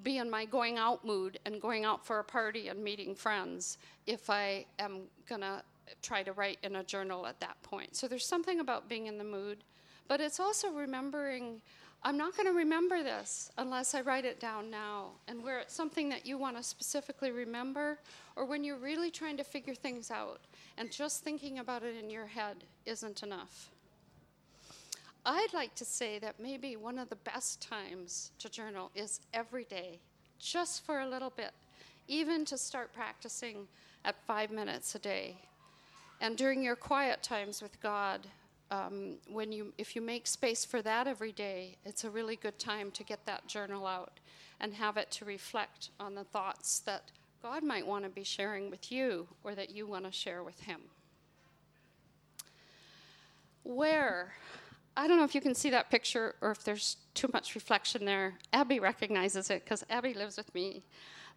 be 0.01 0.17
in 0.17 0.29
my 0.29 0.45
going 0.45 0.77
out 0.77 1.05
mood 1.05 1.39
and 1.45 1.61
going 1.61 1.85
out 1.85 2.05
for 2.05 2.19
a 2.19 2.23
party 2.23 2.69
and 2.69 2.83
meeting 2.83 3.13
friends 3.13 3.77
if 4.07 4.29
I 4.29 4.65
am 4.79 5.01
going 5.27 5.41
to 5.41 5.61
try 6.01 6.23
to 6.23 6.33
write 6.33 6.57
in 6.63 6.77
a 6.77 6.83
journal 6.83 7.27
at 7.27 7.39
that 7.41 7.61
point. 7.61 7.95
So 7.95 8.07
there's 8.07 8.25
something 8.25 8.59
about 8.59 8.89
being 8.89 9.05
in 9.07 9.17
the 9.17 9.23
mood. 9.23 9.63
But 10.07 10.21
it's 10.21 10.39
also 10.39 10.69
remembering 10.69 11.61
I'm 12.07 12.17
not 12.17 12.37
going 12.37 12.45
to 12.45 12.53
remember 12.53 13.01
this 13.01 13.49
unless 13.57 13.95
I 13.95 14.01
write 14.01 14.25
it 14.25 14.39
down 14.39 14.69
now. 14.69 15.13
And 15.27 15.43
where 15.43 15.57
it's 15.57 15.73
something 15.73 16.07
that 16.09 16.23
you 16.23 16.37
want 16.37 16.55
to 16.55 16.61
specifically 16.61 17.31
remember, 17.31 17.97
or 18.35 18.45
when 18.45 18.63
you're 18.63 18.77
really 18.77 19.09
trying 19.09 19.37
to 19.37 19.43
figure 19.43 19.73
things 19.73 20.11
out, 20.11 20.41
and 20.77 20.91
just 20.91 21.23
thinking 21.23 21.57
about 21.57 21.81
it 21.81 21.95
in 22.01 22.11
your 22.11 22.27
head 22.27 22.57
isn't 22.85 23.23
enough. 23.23 23.71
I'd 25.25 25.53
like 25.55 25.73
to 25.75 25.85
say 25.85 26.19
that 26.19 26.39
maybe 26.39 26.75
one 26.75 26.99
of 26.99 27.09
the 27.09 27.15
best 27.15 27.59
times 27.59 28.29
to 28.37 28.49
journal 28.49 28.91
is 28.93 29.21
every 29.33 29.63
day, 29.63 29.97
just 30.37 30.85
for 30.85 30.99
a 30.99 31.09
little 31.09 31.31
bit, 31.35 31.53
even 32.07 32.45
to 32.45 32.57
start 32.59 32.93
practicing 32.93 33.67
at 34.03 34.15
five 34.27 34.51
minutes 34.51 34.93
a 34.93 34.99
day. 34.99 35.37
And 36.21 36.37
during 36.37 36.61
your 36.61 36.75
quiet 36.75 37.23
times 37.23 37.63
with 37.63 37.81
God, 37.81 38.27
um, 38.71 39.15
when 39.31 39.51
you, 39.51 39.73
if 39.77 39.95
you 39.95 40.01
make 40.01 40.27
space 40.27 40.65
for 40.65 40.81
that 40.81 41.07
every 41.07 41.31
day, 41.31 41.77
it's 41.85 42.03
a 42.03 42.09
really 42.09 42.35
good 42.35 42.57
time 42.57 42.91
to 42.91 43.03
get 43.03 43.25
that 43.25 43.47
journal 43.47 43.85
out 43.85 44.19
and 44.59 44.73
have 44.73 44.97
it 44.97 45.11
to 45.11 45.25
reflect 45.25 45.89
on 45.99 46.15
the 46.15 46.23
thoughts 46.23 46.79
that 46.79 47.11
God 47.43 47.63
might 47.63 47.85
want 47.85 48.03
to 48.05 48.09
be 48.09 48.23
sharing 48.23 48.71
with 48.71 48.91
you 48.91 49.27
or 49.43 49.53
that 49.53 49.69
you 49.69 49.85
want 49.85 50.05
to 50.05 50.11
share 50.11 50.43
with 50.43 50.61
Him. 50.61 50.81
Where? 53.63 54.33
I 54.97 55.07
don't 55.07 55.17
know 55.17 55.23
if 55.23 55.35
you 55.35 55.41
can 55.41 55.55
see 55.55 55.69
that 55.71 55.91
picture 55.91 56.35
or 56.41 56.51
if 56.51 56.63
there's 56.63 56.97
too 57.13 57.29
much 57.33 57.53
reflection 57.53 58.05
there. 58.05 58.35
Abby 58.53 58.79
recognizes 58.79 59.49
it 59.49 59.63
because 59.63 59.83
Abby 59.89 60.13
lives 60.13 60.37
with 60.37 60.53
me. 60.55 60.83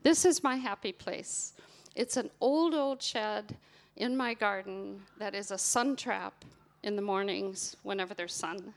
This 0.03 0.25
is 0.25 0.43
my 0.43 0.57
happy 0.57 0.93
place. 0.93 1.55
It's 1.95 2.17
an 2.17 2.31
old, 2.41 2.75
old 2.75 3.03
shed 3.03 3.57
in 3.97 4.17
my 4.17 4.33
garden 4.33 5.03
that 5.19 5.35
is 5.35 5.51
a 5.51 5.59
sun 5.59 5.97
trap 5.97 6.45
in 6.83 6.97
the 6.97 7.03
mornings 7.03 7.77
whenever 7.83 8.15
there's 8.15 8.35
sun. 8.35 8.75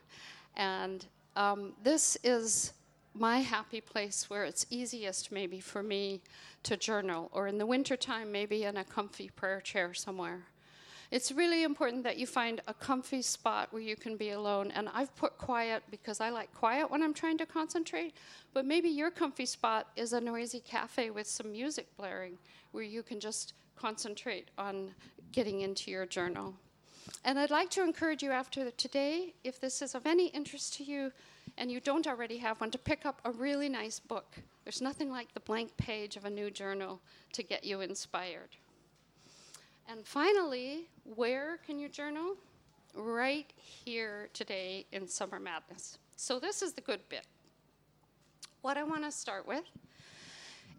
And 0.55 1.05
um, 1.35 1.73
this 1.83 2.17
is 2.23 2.73
my 3.13 3.39
happy 3.39 3.81
place 3.81 4.29
where 4.29 4.45
it's 4.45 4.65
easiest 4.69 5.31
maybe 5.31 5.59
for 5.59 5.83
me 5.83 6.21
to 6.63 6.77
journal, 6.77 7.29
or 7.33 7.47
in 7.47 7.57
the 7.57 7.65
wintertime, 7.65 8.31
maybe 8.31 8.63
in 8.63 8.77
a 8.77 8.83
comfy 8.83 9.29
prayer 9.29 9.59
chair 9.61 9.93
somewhere. 9.93 10.43
It's 11.11 11.29
really 11.29 11.63
important 11.63 12.05
that 12.05 12.17
you 12.17 12.25
find 12.25 12.61
a 12.67 12.73
comfy 12.73 13.21
spot 13.21 13.67
where 13.71 13.81
you 13.81 13.97
can 13.97 14.15
be 14.15 14.29
alone. 14.29 14.71
And 14.71 14.87
I've 14.93 15.13
put 15.17 15.37
quiet 15.37 15.83
because 15.91 16.21
I 16.21 16.29
like 16.29 16.53
quiet 16.53 16.89
when 16.89 17.03
I'm 17.03 17.13
trying 17.13 17.37
to 17.39 17.45
concentrate. 17.45 18.13
But 18.53 18.65
maybe 18.65 18.87
your 18.87 19.11
comfy 19.11 19.45
spot 19.45 19.87
is 19.97 20.13
a 20.13 20.21
noisy 20.21 20.61
cafe 20.61 21.09
with 21.09 21.27
some 21.27 21.51
music 21.51 21.87
blaring 21.97 22.37
where 22.71 22.85
you 22.85 23.03
can 23.03 23.19
just 23.19 23.53
concentrate 23.75 24.47
on 24.57 24.91
getting 25.33 25.61
into 25.61 25.91
your 25.91 26.05
journal. 26.05 26.53
And 27.23 27.37
I'd 27.37 27.51
like 27.51 27.69
to 27.71 27.83
encourage 27.83 28.23
you 28.23 28.31
after 28.31 28.69
today, 28.71 29.33
if 29.43 29.59
this 29.59 29.81
is 29.81 29.95
of 29.95 30.05
any 30.05 30.27
interest 30.27 30.75
to 30.75 30.83
you 30.83 31.11
and 31.57 31.71
you 31.71 31.79
don't 31.79 32.07
already 32.07 32.37
have 32.37 32.59
one, 32.61 32.71
to 32.71 32.77
pick 32.77 33.05
up 33.05 33.21
a 33.25 33.31
really 33.31 33.69
nice 33.69 33.99
book. 33.99 34.37
There's 34.63 34.81
nothing 34.81 35.11
like 35.11 35.33
the 35.33 35.39
blank 35.39 35.75
page 35.77 36.15
of 36.15 36.25
a 36.25 36.29
new 36.29 36.49
journal 36.49 36.99
to 37.33 37.43
get 37.43 37.63
you 37.63 37.81
inspired. 37.81 38.49
And 39.89 40.05
finally, 40.05 40.87
where 41.15 41.57
can 41.65 41.79
you 41.79 41.89
journal? 41.89 42.35
Right 42.93 43.51
here 43.55 44.29
today 44.33 44.85
in 44.91 45.07
Summer 45.07 45.39
Madness. 45.39 45.97
So, 46.15 46.39
this 46.39 46.61
is 46.61 46.73
the 46.73 46.81
good 46.81 47.01
bit. 47.09 47.25
What 48.61 48.77
I 48.77 48.83
want 48.83 49.03
to 49.03 49.11
start 49.11 49.47
with 49.47 49.63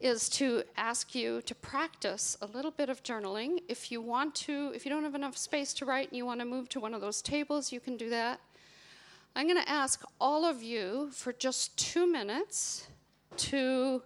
is 0.03 0.29
to 0.29 0.65
ask 0.77 1.15
you 1.15 1.41
to 1.43 1.55
practice 1.55 2.37
a 2.43 2.47
little 2.47 2.73
bit 2.73 2.89
of 2.89 3.03
journaling. 3.05 3.63
If 3.69 3.93
you 3.93 4.01
want 4.01 4.35
to, 4.47 4.73
if 4.75 4.85
you 4.85 4.91
don't 4.91 5.05
have 5.05 5.15
enough 5.15 5.37
space 5.37 5.73
to 5.75 5.85
write 5.85 6.09
and 6.09 6.17
you 6.17 6.27
want 6.27 6.41
to 6.41 6.47
move 6.47 6.69
to 6.71 6.81
one 6.81 6.93
of 6.93 7.01
those 7.01 7.23
tables, 7.23 7.71
you 7.71 7.79
can 7.79 7.97
do 7.97 8.11
that. 8.11 8.41
I'm 9.37 9.47
going 9.47 9.63
to 9.63 9.69
ask 9.69 10.03
all 10.21 10.45
of 10.45 10.63
you 10.63 11.11
for 11.13 11.33
just 11.33 11.77
two 11.79 12.11
minutes 12.11 12.89
to 13.37 14.03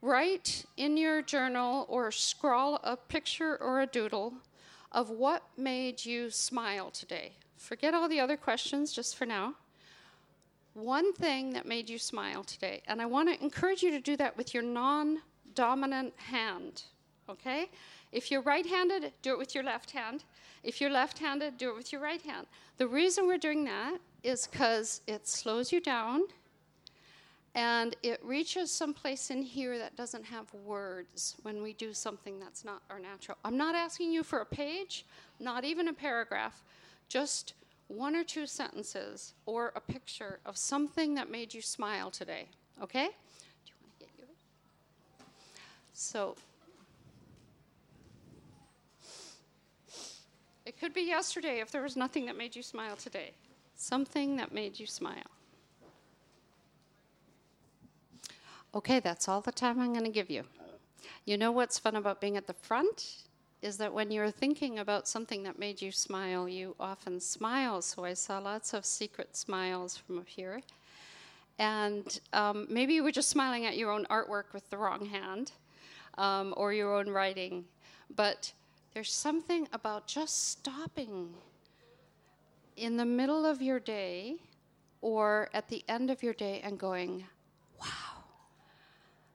write 0.00 0.64
in 0.76 0.96
your 0.96 1.22
journal 1.22 1.86
or 1.88 2.12
scrawl 2.12 2.80
a 2.84 2.96
picture 2.96 3.56
or 3.56 3.80
a 3.80 3.86
doodle 3.86 4.34
of 4.92 5.10
what 5.10 5.42
made 5.56 6.04
you 6.04 6.30
smile 6.30 6.90
today. 6.90 7.32
Forget 7.56 7.94
all 7.94 8.08
the 8.08 8.20
other 8.20 8.36
questions 8.36 8.92
just 8.92 9.16
for 9.16 9.26
now. 9.26 9.54
One 10.74 11.12
thing 11.12 11.52
that 11.52 11.66
made 11.66 11.90
you 11.90 11.98
smile 11.98 12.44
today. 12.44 12.82
And 12.86 13.02
I 13.02 13.06
want 13.06 13.28
to 13.28 13.42
encourage 13.42 13.82
you 13.82 13.90
to 13.90 14.00
do 14.00 14.16
that 14.16 14.36
with 14.36 14.54
your 14.54 14.62
non 14.62 15.20
dominant 15.54 16.14
hand. 16.16 16.82
Okay? 17.28 17.70
If 18.12 18.30
you're 18.30 18.42
right 18.42 18.66
handed, 18.66 19.12
do 19.22 19.32
it 19.32 19.38
with 19.38 19.54
your 19.54 19.64
left 19.64 19.90
hand. 19.90 20.24
If 20.62 20.80
you're 20.80 20.90
left 20.90 21.18
handed, 21.18 21.56
do 21.56 21.70
it 21.70 21.76
with 21.76 21.92
your 21.92 22.00
right 22.00 22.22
hand. 22.22 22.46
The 22.78 22.86
reason 22.86 23.26
we're 23.26 23.38
doing 23.38 23.64
that 23.64 23.98
is 24.22 24.46
because 24.46 25.00
it 25.06 25.26
slows 25.26 25.72
you 25.72 25.80
down 25.80 26.22
and 27.54 27.96
it 28.02 28.18
reaches 28.24 28.70
someplace 28.70 29.30
in 29.30 29.42
here 29.42 29.76
that 29.78 29.96
doesn't 29.96 30.24
have 30.24 30.52
words 30.54 31.36
when 31.42 31.62
we 31.62 31.74
do 31.74 31.92
something 31.92 32.38
that's 32.38 32.64
not 32.64 32.82
our 32.88 32.98
natural. 32.98 33.36
I'm 33.44 33.58
not 33.58 33.74
asking 33.74 34.12
you 34.12 34.22
for 34.22 34.40
a 34.40 34.46
page, 34.46 35.04
not 35.38 35.64
even 35.64 35.88
a 35.88 35.92
paragraph, 35.92 36.62
just 37.08 37.54
one 37.88 38.16
or 38.16 38.24
two 38.24 38.46
sentences 38.46 39.34
or 39.44 39.72
a 39.76 39.80
picture 39.80 40.40
of 40.46 40.56
something 40.56 41.14
that 41.14 41.30
made 41.30 41.52
you 41.52 41.60
smile 41.60 42.10
today. 42.10 42.48
Okay? 42.82 43.10
So 45.92 46.36
it 50.64 50.78
could 50.78 50.94
be 50.94 51.02
yesterday 51.02 51.60
if 51.60 51.70
there 51.70 51.82
was 51.82 51.96
nothing 51.96 52.26
that 52.26 52.36
made 52.36 52.56
you 52.56 52.62
smile 52.62 52.96
today. 52.96 53.32
Something 53.76 54.36
that 54.36 54.52
made 54.52 54.78
you 54.78 54.86
smile. 54.86 55.30
Okay, 58.74 59.00
that's 59.00 59.28
all 59.28 59.40
the 59.40 59.52
time 59.52 59.80
I'm 59.80 59.92
going 59.92 60.04
to 60.04 60.10
give 60.10 60.30
you. 60.30 60.44
You 61.24 61.36
know 61.36 61.52
what's 61.52 61.78
fun 61.78 61.96
about 61.96 62.20
being 62.20 62.36
at 62.36 62.46
the 62.46 62.54
front? 62.54 63.24
Is 63.60 63.76
that 63.76 63.92
when 63.92 64.10
you're 64.10 64.30
thinking 64.30 64.78
about 64.78 65.06
something 65.06 65.42
that 65.42 65.58
made 65.58 65.80
you 65.80 65.92
smile, 65.92 66.48
you 66.48 66.74
often 66.80 67.20
smile. 67.20 67.82
So 67.82 68.04
I 68.04 68.14
saw 68.14 68.38
lots 68.38 68.72
of 68.72 68.84
secret 68.84 69.36
smiles 69.36 69.96
from 69.96 70.18
up 70.18 70.28
here. 70.28 70.62
And 71.58 72.18
um, 72.32 72.66
maybe 72.70 72.94
you 72.94 73.04
were 73.04 73.12
just 73.12 73.28
smiling 73.28 73.66
at 73.66 73.76
your 73.76 73.90
own 73.90 74.06
artwork 74.06 74.52
with 74.52 74.68
the 74.70 74.78
wrong 74.78 75.06
hand 75.06 75.52
um, 76.18 76.54
or 76.56 76.72
your 76.72 76.94
own 76.96 77.08
writing. 77.08 77.64
But 78.14 78.52
there's 78.94 79.12
something 79.12 79.68
about 79.72 80.06
just 80.06 80.50
stopping 80.50 81.34
in 82.76 82.96
the 82.96 83.04
middle 83.04 83.46
of 83.46 83.62
your 83.62 83.80
day 83.80 84.36
or 85.00 85.48
at 85.52 85.68
the 85.68 85.84
end 85.88 86.10
of 86.10 86.22
your 86.22 86.34
day 86.34 86.60
and 86.62 86.78
going, 86.78 87.24
wow, 87.80 88.24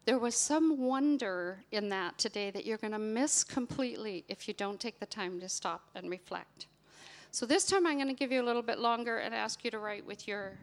there 0.06 0.18
was 0.18 0.36
some 0.36 0.80
wonder 0.80 1.60
in 1.72 1.90
that 1.90 2.18
today 2.18 2.50
that 2.52 2.66
you're 2.66 2.78
going 2.78 2.94
to 2.94 3.00
miss 3.00 3.44
completely 3.44 4.24
if 4.28 4.48
you 4.48 4.54
don't 4.54 4.80
take 4.80 5.00
the 5.00 5.06
time 5.06 5.40
to 5.40 5.50
stop 5.50 5.82
and 5.96 6.10
reflect. 6.10 6.68
So 7.32 7.46
this 7.46 7.66
time 7.66 7.86
I'm 7.86 7.96
going 7.96 8.08
to 8.08 8.14
give 8.14 8.32
you 8.32 8.42
a 8.42 8.46
little 8.46 8.62
bit 8.62 8.80
longer 8.80 9.18
and 9.18 9.36
ask 9.36 9.64
you 9.66 9.72
to 9.72 9.80
write 9.80 10.06
with 10.06 10.28
your 10.28 10.54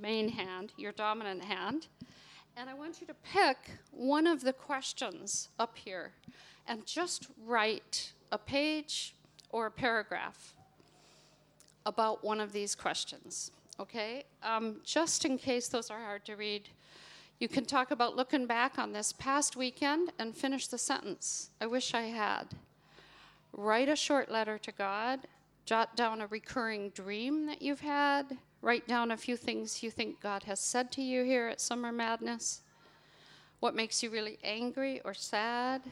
main 0.00 0.28
hand, 0.28 0.72
your 0.76 0.92
dominant 0.92 1.44
hand. 1.44 1.88
And 2.56 2.70
I 2.70 2.74
want 2.74 3.00
you 3.00 3.06
to 3.08 3.14
pick 3.14 3.56
one 3.90 4.28
of 4.28 4.42
the 4.42 4.52
questions 4.52 5.48
up 5.58 5.76
here 5.76 6.12
and 6.68 6.86
just 6.86 7.26
write 7.44 8.12
a 8.30 8.38
page 8.38 9.14
or 9.50 9.66
a 9.66 9.70
paragraph 9.70 10.54
about 11.84 12.22
one 12.22 12.40
of 12.40 12.52
these 12.52 12.76
questions. 12.76 13.50
Okay? 13.80 14.24
Um, 14.44 14.76
just 14.84 15.24
in 15.24 15.36
case 15.36 15.66
those 15.66 15.90
are 15.90 15.98
hard 15.98 16.24
to 16.26 16.36
read, 16.36 16.68
you 17.40 17.48
can 17.48 17.64
talk 17.64 17.90
about 17.90 18.14
looking 18.14 18.46
back 18.46 18.78
on 18.78 18.92
this 18.92 19.12
past 19.12 19.56
weekend 19.56 20.12
and 20.20 20.36
finish 20.36 20.68
the 20.68 20.78
sentence. 20.78 21.50
I 21.60 21.66
wish 21.66 21.92
I 21.92 22.02
had. 22.02 22.54
Write 23.52 23.88
a 23.88 23.96
short 23.96 24.30
letter 24.30 24.58
to 24.58 24.70
God, 24.70 25.20
jot 25.64 25.96
down 25.96 26.20
a 26.20 26.26
recurring 26.26 26.90
dream 26.90 27.46
that 27.46 27.62
you've 27.62 27.80
had, 27.80 28.36
write 28.60 28.86
down 28.86 29.10
a 29.10 29.16
few 29.16 29.36
things 29.36 29.82
you 29.82 29.90
think 29.90 30.20
God 30.20 30.42
has 30.44 30.60
said 30.60 30.92
to 30.92 31.02
you 31.02 31.24
here 31.24 31.48
at 31.48 31.60
Summer 31.60 31.90
Madness, 31.90 32.60
what 33.60 33.74
makes 33.74 34.02
you 34.02 34.10
really 34.10 34.38
angry 34.44 35.00
or 35.04 35.14
sad, 35.14 35.82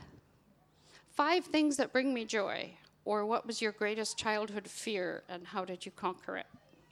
five 1.10 1.44
things 1.46 1.76
that 1.78 1.92
bring 1.92 2.12
me 2.12 2.24
joy, 2.24 2.70
or 3.04 3.24
what 3.24 3.46
was 3.46 3.62
your 3.62 3.72
greatest 3.72 4.18
childhood 4.18 4.68
fear 4.68 5.22
and 5.28 5.46
how 5.46 5.64
did 5.64 5.84
you 5.86 5.92
conquer 5.92 6.36
it? 6.36 6.46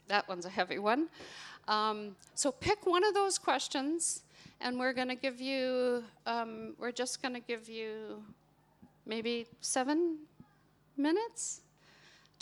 That 0.07 0.27
one's 0.27 0.45
a 0.45 0.49
heavy 0.49 0.79
one. 0.79 1.07
Um, 1.67 2.15
so 2.35 2.51
pick 2.51 2.85
one 2.85 3.03
of 3.03 3.13
those 3.13 3.37
questions 3.37 4.23
and 4.59 4.79
we're 4.79 4.93
going 4.93 5.07
to 5.07 5.15
give 5.15 5.39
you, 5.39 6.03
um, 6.25 6.73
we're 6.79 6.91
just 6.91 7.21
going 7.21 7.33
to 7.33 7.39
give 7.39 7.69
you 7.69 8.23
maybe 9.05 9.45
seven 9.61 10.17
minutes 10.97 11.61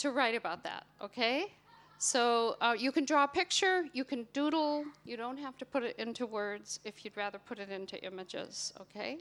to 0.00 0.10
write 0.10 0.34
about 0.34 0.62
that, 0.64 0.84
okay? 1.00 1.52
So 1.98 2.56
uh, 2.60 2.74
you 2.78 2.92
can 2.92 3.04
draw 3.04 3.24
a 3.24 3.28
picture, 3.28 3.84
you 3.92 4.04
can 4.04 4.26
doodle, 4.32 4.84
you 5.04 5.16
don't 5.16 5.36
have 5.36 5.56
to 5.58 5.64
put 5.64 5.82
it 5.82 5.96
into 5.98 6.26
words 6.26 6.80
if 6.84 7.04
you'd 7.04 7.16
rather 7.16 7.38
put 7.38 7.58
it 7.58 7.70
into 7.70 8.02
images, 8.04 8.72
okay? 8.80 9.18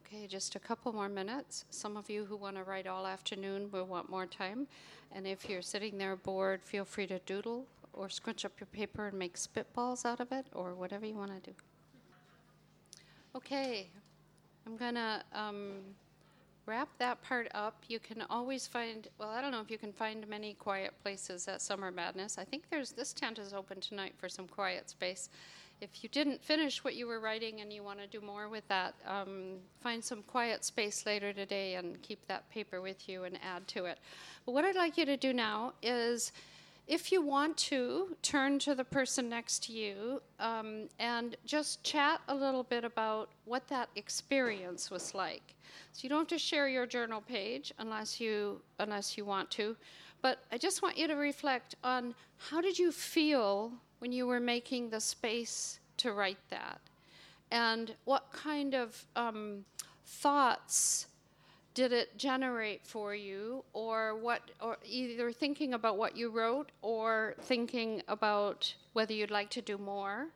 Okay, 0.00 0.26
just 0.26 0.54
a 0.54 0.58
couple 0.58 0.90
more 0.92 1.08
minutes. 1.08 1.66
Some 1.68 1.98
of 1.98 2.08
you 2.08 2.24
who 2.24 2.36
want 2.36 2.56
to 2.56 2.64
write 2.64 2.86
all 2.86 3.06
afternoon 3.06 3.70
will 3.70 3.84
want 3.84 4.08
more 4.08 4.24
time. 4.24 4.66
And 5.12 5.26
if 5.26 5.46
you're 5.48 5.60
sitting 5.60 5.98
there 5.98 6.16
bored, 6.16 6.62
feel 6.64 6.86
free 6.86 7.06
to 7.08 7.18
doodle 7.20 7.66
or 7.92 8.08
scrunch 8.08 8.46
up 8.46 8.52
your 8.58 8.68
paper 8.68 9.08
and 9.08 9.18
make 9.18 9.36
spitballs 9.36 10.06
out 10.06 10.20
of 10.20 10.32
it, 10.32 10.46
or 10.54 10.74
whatever 10.74 11.04
you 11.04 11.14
want 11.14 11.34
to 11.34 11.50
do. 11.50 11.56
Okay, 13.34 13.88
I'm 14.66 14.76
gonna 14.76 15.24
um, 15.34 15.72
wrap 16.68 16.88
that 16.98 17.22
part 17.22 17.48
up. 17.54 17.82
You 17.88 17.98
can 17.98 18.22
always 18.28 18.66
find, 18.66 19.08
well, 19.18 19.30
I 19.30 19.40
don't 19.40 19.52
know 19.52 19.60
if 19.60 19.70
you 19.70 19.78
can 19.78 19.92
find 19.92 20.28
many 20.28 20.52
quiet 20.52 20.92
places 21.02 21.48
at 21.48 21.62
Summer 21.62 21.90
Madness. 21.90 22.36
I 22.36 22.44
think 22.44 22.64
there's, 22.70 22.92
this 22.92 23.14
tent 23.14 23.38
is 23.38 23.54
open 23.54 23.80
tonight 23.80 24.14
for 24.18 24.28
some 24.28 24.46
quiet 24.46 24.90
space. 24.90 25.30
If 25.80 26.02
you 26.02 26.10
didn't 26.10 26.42
finish 26.44 26.84
what 26.84 26.94
you 26.94 27.06
were 27.06 27.20
writing 27.20 27.62
and 27.62 27.72
you 27.72 27.82
want 27.82 28.00
to 28.00 28.06
do 28.06 28.20
more 28.20 28.48
with 28.50 28.68
that, 28.68 28.94
um, 29.06 29.54
find 29.80 30.04
some 30.04 30.22
quiet 30.24 30.62
space 30.62 31.06
later 31.06 31.32
today 31.32 31.76
and 31.76 32.00
keep 32.02 32.26
that 32.28 32.50
paper 32.50 32.82
with 32.82 33.08
you 33.08 33.24
and 33.24 33.38
add 33.42 33.66
to 33.68 33.86
it. 33.86 33.98
But 34.44 34.52
what 34.52 34.66
I'd 34.66 34.76
like 34.76 34.98
you 34.98 35.06
to 35.06 35.16
do 35.16 35.32
now 35.32 35.72
is 35.82 36.32
if 36.88 37.12
you 37.12 37.20
want 37.20 37.56
to, 37.58 38.16
turn 38.22 38.58
to 38.60 38.74
the 38.74 38.84
person 38.84 39.28
next 39.28 39.64
to 39.64 39.72
you 39.72 40.22
um, 40.40 40.88
and 40.98 41.36
just 41.44 41.84
chat 41.84 42.20
a 42.28 42.34
little 42.34 42.62
bit 42.62 42.82
about 42.82 43.28
what 43.44 43.68
that 43.68 43.90
experience 43.94 44.90
was 44.90 45.14
like. 45.14 45.54
So 45.92 46.00
you 46.02 46.08
don't 46.08 46.20
have 46.20 46.28
to 46.28 46.38
share 46.38 46.66
your 46.66 46.86
journal 46.86 47.20
page 47.20 47.74
unless 47.78 48.20
you 48.20 48.62
unless 48.78 49.18
you 49.18 49.26
want 49.26 49.50
to, 49.52 49.76
but 50.22 50.38
I 50.50 50.56
just 50.56 50.80
want 50.80 50.96
you 50.96 51.06
to 51.06 51.14
reflect 51.14 51.74
on 51.84 52.14
how 52.38 52.62
did 52.62 52.78
you 52.78 52.90
feel 52.90 53.72
when 53.98 54.10
you 54.10 54.26
were 54.26 54.40
making 54.40 54.88
the 54.88 55.00
space 55.00 55.80
to 55.98 56.12
write 56.12 56.38
that, 56.48 56.80
and 57.50 57.94
what 58.04 58.32
kind 58.32 58.74
of 58.74 59.04
um, 59.14 59.64
thoughts 60.06 61.07
did 61.78 61.92
it 61.92 62.18
generate 62.18 62.84
for 62.84 63.14
you 63.14 63.62
or 63.72 64.16
what 64.16 64.50
or 64.60 64.78
either 64.84 65.30
thinking 65.30 65.74
about 65.74 65.96
what 65.96 66.16
you 66.16 66.28
wrote 66.28 66.72
or 66.82 67.36
thinking 67.42 68.02
about 68.08 68.74
whether 68.94 69.12
you'd 69.12 69.30
like 69.30 69.48
to 69.48 69.62
do 69.62 69.78
more? 69.78 70.26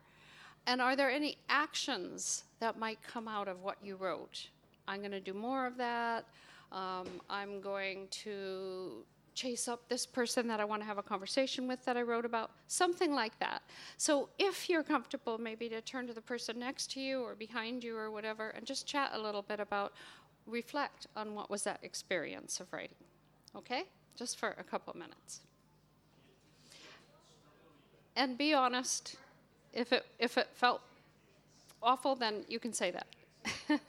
And 0.67 0.79
are 0.79 0.95
there 0.95 1.11
any 1.11 1.37
actions 1.49 2.45
that 2.61 2.79
might 2.79 2.99
come 3.03 3.27
out 3.27 3.49
of 3.49 3.61
what 3.61 3.75
you 3.83 3.97
wrote? 3.97 4.47
I'm 4.87 5.01
going 5.01 5.11
to 5.11 5.19
do 5.19 5.33
more 5.33 5.67
of 5.67 5.75
that. 5.75 6.23
Um, 6.71 7.07
i'm 7.29 7.61
going 7.61 8.07
to 8.23 9.05
chase 9.35 9.67
up 9.67 9.87
this 9.89 10.05
person 10.05 10.47
that 10.47 10.59
i 10.59 10.65
want 10.65 10.81
to 10.81 10.85
have 10.85 10.97
a 10.97 11.03
conversation 11.03 11.67
with 11.67 11.83
that 11.85 11.97
i 11.97 12.01
wrote 12.01 12.25
about. 12.25 12.51
Something 12.67 13.13
like 13.13 13.37
that. 13.39 13.61
So 13.97 14.29
if 14.39 14.69
you're 14.69 14.83
comfortable 14.83 15.37
maybe 15.37 15.67
to 15.69 15.81
turn 15.81 16.07
to 16.07 16.13
the 16.13 16.21
person 16.21 16.57
next 16.57 16.89
to 16.93 17.01
you 17.01 17.21
or 17.21 17.35
behind 17.35 17.83
you 17.83 17.97
or 17.97 18.09
whatever 18.11 18.49
and 18.49 18.65
just 18.65 18.87
chat 18.87 19.11
a 19.13 19.21
little 19.21 19.41
bit 19.41 19.59
about 19.59 19.93
reflect 20.47 21.07
on 21.15 21.35
what 21.35 21.49
was 21.49 21.63
that 21.63 21.79
experience 21.83 22.59
of 22.59 22.71
writing. 22.71 22.95
Okay? 23.55 23.83
Just 24.15 24.37
for 24.37 24.55
a 24.59 24.63
couple 24.63 24.93
minutes. 24.93 25.41
And 28.15 28.37
be 28.37 28.53
honest. 28.53 29.15
If 29.73 29.91
it 29.91 30.05
if 30.19 30.37
it 30.37 30.49
felt 30.53 30.81
awful, 31.81 32.15
then 32.15 32.45
you 32.47 32.59
can 32.59 32.73
say 32.73 32.91
that. 32.91 33.07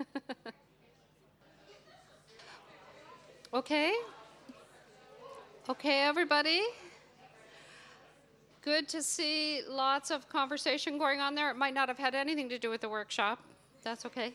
okay? 3.55 3.95
Okay, 5.69 6.01
everybody? 6.01 6.63
Good 8.63 8.89
to 8.89 9.03
see 9.03 9.61
lots 9.69 10.11
of 10.11 10.29
conversation 10.31 10.97
going 10.97 11.21
on 11.21 11.35
there. 11.35 11.51
It 11.51 11.57
might 11.57 11.75
not 11.75 11.89
have 11.89 11.99
had 11.99 12.15
anything 12.15 12.49
to 12.49 12.59
do 12.59 12.71
with 12.71 12.81
the 12.81 12.89
workshop. 12.89 13.39
That's 13.83 14.07
okay. 14.07 14.33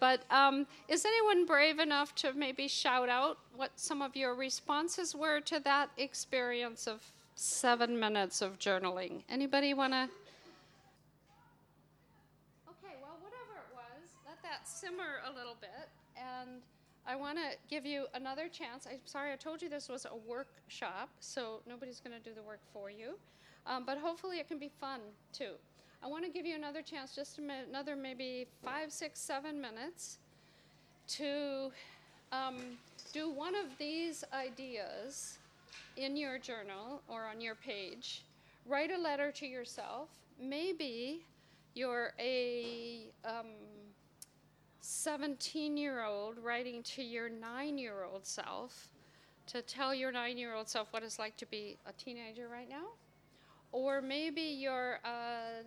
But 0.00 0.22
um, 0.30 0.66
is 0.88 1.04
anyone 1.04 1.44
brave 1.44 1.78
enough 1.78 2.14
to 2.16 2.32
maybe 2.32 2.68
shout 2.68 3.08
out 3.08 3.38
what 3.56 3.72
some 3.76 4.00
of 4.00 4.14
your 4.14 4.34
responses 4.34 5.14
were 5.14 5.40
to 5.40 5.60
that 5.60 5.90
experience 5.96 6.86
of 6.86 7.02
seven 7.34 7.98
minutes 7.98 8.40
of 8.40 8.58
journaling? 8.58 9.22
Anybody 9.28 9.74
want 9.74 9.92
to? 9.92 10.08
Okay, 12.68 12.94
well, 13.02 13.18
whatever 13.20 13.58
it 13.58 13.74
was, 13.74 14.14
let 14.26 14.40
that 14.42 14.68
simmer 14.68 15.20
a 15.28 15.36
little 15.36 15.56
bit. 15.60 15.88
And 16.16 16.62
I 17.06 17.16
want 17.16 17.38
to 17.38 17.56
give 17.68 17.84
you 17.84 18.06
another 18.14 18.48
chance. 18.48 18.86
I'm 18.88 18.98
sorry, 19.04 19.32
I 19.32 19.36
told 19.36 19.62
you 19.62 19.68
this 19.68 19.88
was 19.88 20.04
a 20.04 20.16
workshop, 20.28 21.08
so 21.20 21.60
nobody's 21.66 22.00
going 22.00 22.16
to 22.16 22.22
do 22.22 22.34
the 22.34 22.42
work 22.42 22.60
for 22.72 22.90
you. 22.90 23.18
Um, 23.66 23.84
but 23.84 23.98
hopefully 23.98 24.38
it 24.38 24.46
can 24.46 24.58
be 24.58 24.70
fun 24.80 25.00
too. 25.32 25.52
I 26.02 26.06
want 26.06 26.24
to 26.24 26.30
give 26.30 26.46
you 26.46 26.54
another 26.54 26.82
chance, 26.82 27.14
just 27.14 27.38
another 27.38 27.96
maybe 27.96 28.46
five, 28.64 28.92
six, 28.92 29.18
seven 29.20 29.60
minutes, 29.60 30.18
to 31.08 31.70
um, 32.30 32.56
do 33.12 33.30
one 33.30 33.54
of 33.54 33.66
these 33.78 34.24
ideas 34.32 35.38
in 35.96 36.16
your 36.16 36.38
journal 36.38 37.02
or 37.08 37.26
on 37.26 37.40
your 37.40 37.56
page. 37.56 38.22
Write 38.66 38.92
a 38.92 38.98
letter 38.98 39.32
to 39.32 39.46
yourself. 39.46 40.08
Maybe 40.40 41.24
you're 41.74 42.12
a 42.20 43.06
17 44.80 45.72
um, 45.72 45.76
year 45.76 46.04
old 46.04 46.38
writing 46.38 46.82
to 46.84 47.02
your 47.02 47.28
nine 47.28 47.76
year 47.76 48.04
old 48.04 48.24
self 48.24 48.88
to 49.48 49.62
tell 49.62 49.94
your 49.94 50.12
nine 50.12 50.38
year 50.38 50.54
old 50.54 50.68
self 50.68 50.92
what 50.92 51.02
it's 51.02 51.18
like 51.18 51.36
to 51.38 51.46
be 51.46 51.76
a 51.86 51.92
teenager 51.92 52.48
right 52.48 52.68
now. 52.68 52.86
Or 53.72 54.00
maybe 54.00 54.40
you're, 54.40 54.98
uh, 55.04 55.62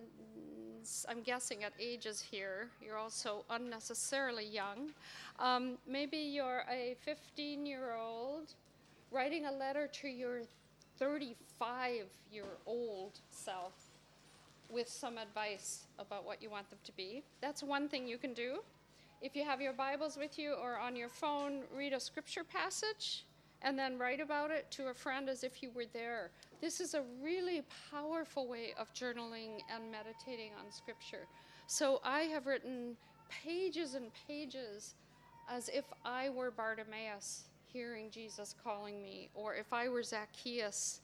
I'm 1.08 1.22
guessing 1.22 1.64
at 1.64 1.72
ages 1.78 2.20
here, 2.20 2.68
you're 2.84 2.98
also 2.98 3.44
unnecessarily 3.50 4.46
young. 4.46 4.90
Um, 5.38 5.78
maybe 5.86 6.16
you're 6.16 6.64
a 6.70 6.96
15 7.04 7.64
year 7.64 7.94
old 7.94 8.54
writing 9.10 9.46
a 9.46 9.52
letter 9.52 9.88
to 10.00 10.08
your 10.08 10.42
35 10.98 12.06
year 12.32 12.44
old 12.66 13.20
self 13.30 13.72
with 14.70 14.88
some 14.88 15.18
advice 15.18 15.86
about 15.98 16.24
what 16.24 16.42
you 16.42 16.50
want 16.50 16.68
them 16.70 16.78
to 16.84 16.92
be. 16.92 17.22
That's 17.40 17.62
one 17.62 17.88
thing 17.88 18.08
you 18.08 18.18
can 18.18 18.32
do. 18.32 18.60
If 19.20 19.36
you 19.36 19.44
have 19.44 19.60
your 19.60 19.72
Bibles 19.72 20.16
with 20.16 20.38
you 20.38 20.54
or 20.54 20.78
on 20.78 20.96
your 20.96 21.08
phone, 21.08 21.62
read 21.76 21.92
a 21.92 22.00
scripture 22.00 22.42
passage 22.42 23.24
and 23.62 23.78
then 23.78 23.98
write 23.98 24.20
about 24.20 24.50
it 24.50 24.70
to 24.72 24.88
a 24.88 24.94
friend 24.94 25.28
as 25.28 25.44
if 25.44 25.62
you 25.62 25.70
were 25.74 25.86
there. 25.92 26.30
This 26.60 26.80
is 26.80 26.94
a 26.94 27.02
really 27.22 27.62
powerful 27.90 28.46
way 28.46 28.74
of 28.78 28.92
journaling 28.94 29.60
and 29.74 29.90
meditating 29.90 30.50
on 30.58 30.70
scripture. 30.70 31.26
So 31.66 32.00
I 32.04 32.22
have 32.22 32.46
written 32.46 32.96
pages 33.28 33.94
and 33.94 34.10
pages 34.26 34.94
as 35.48 35.68
if 35.68 35.84
I 36.04 36.28
were 36.28 36.50
Bartimaeus 36.50 37.44
hearing 37.72 38.10
Jesus 38.10 38.54
calling 38.62 39.02
me, 39.02 39.30
or 39.34 39.54
if 39.54 39.72
I 39.72 39.88
were 39.88 40.02
Zacchaeus 40.02 41.00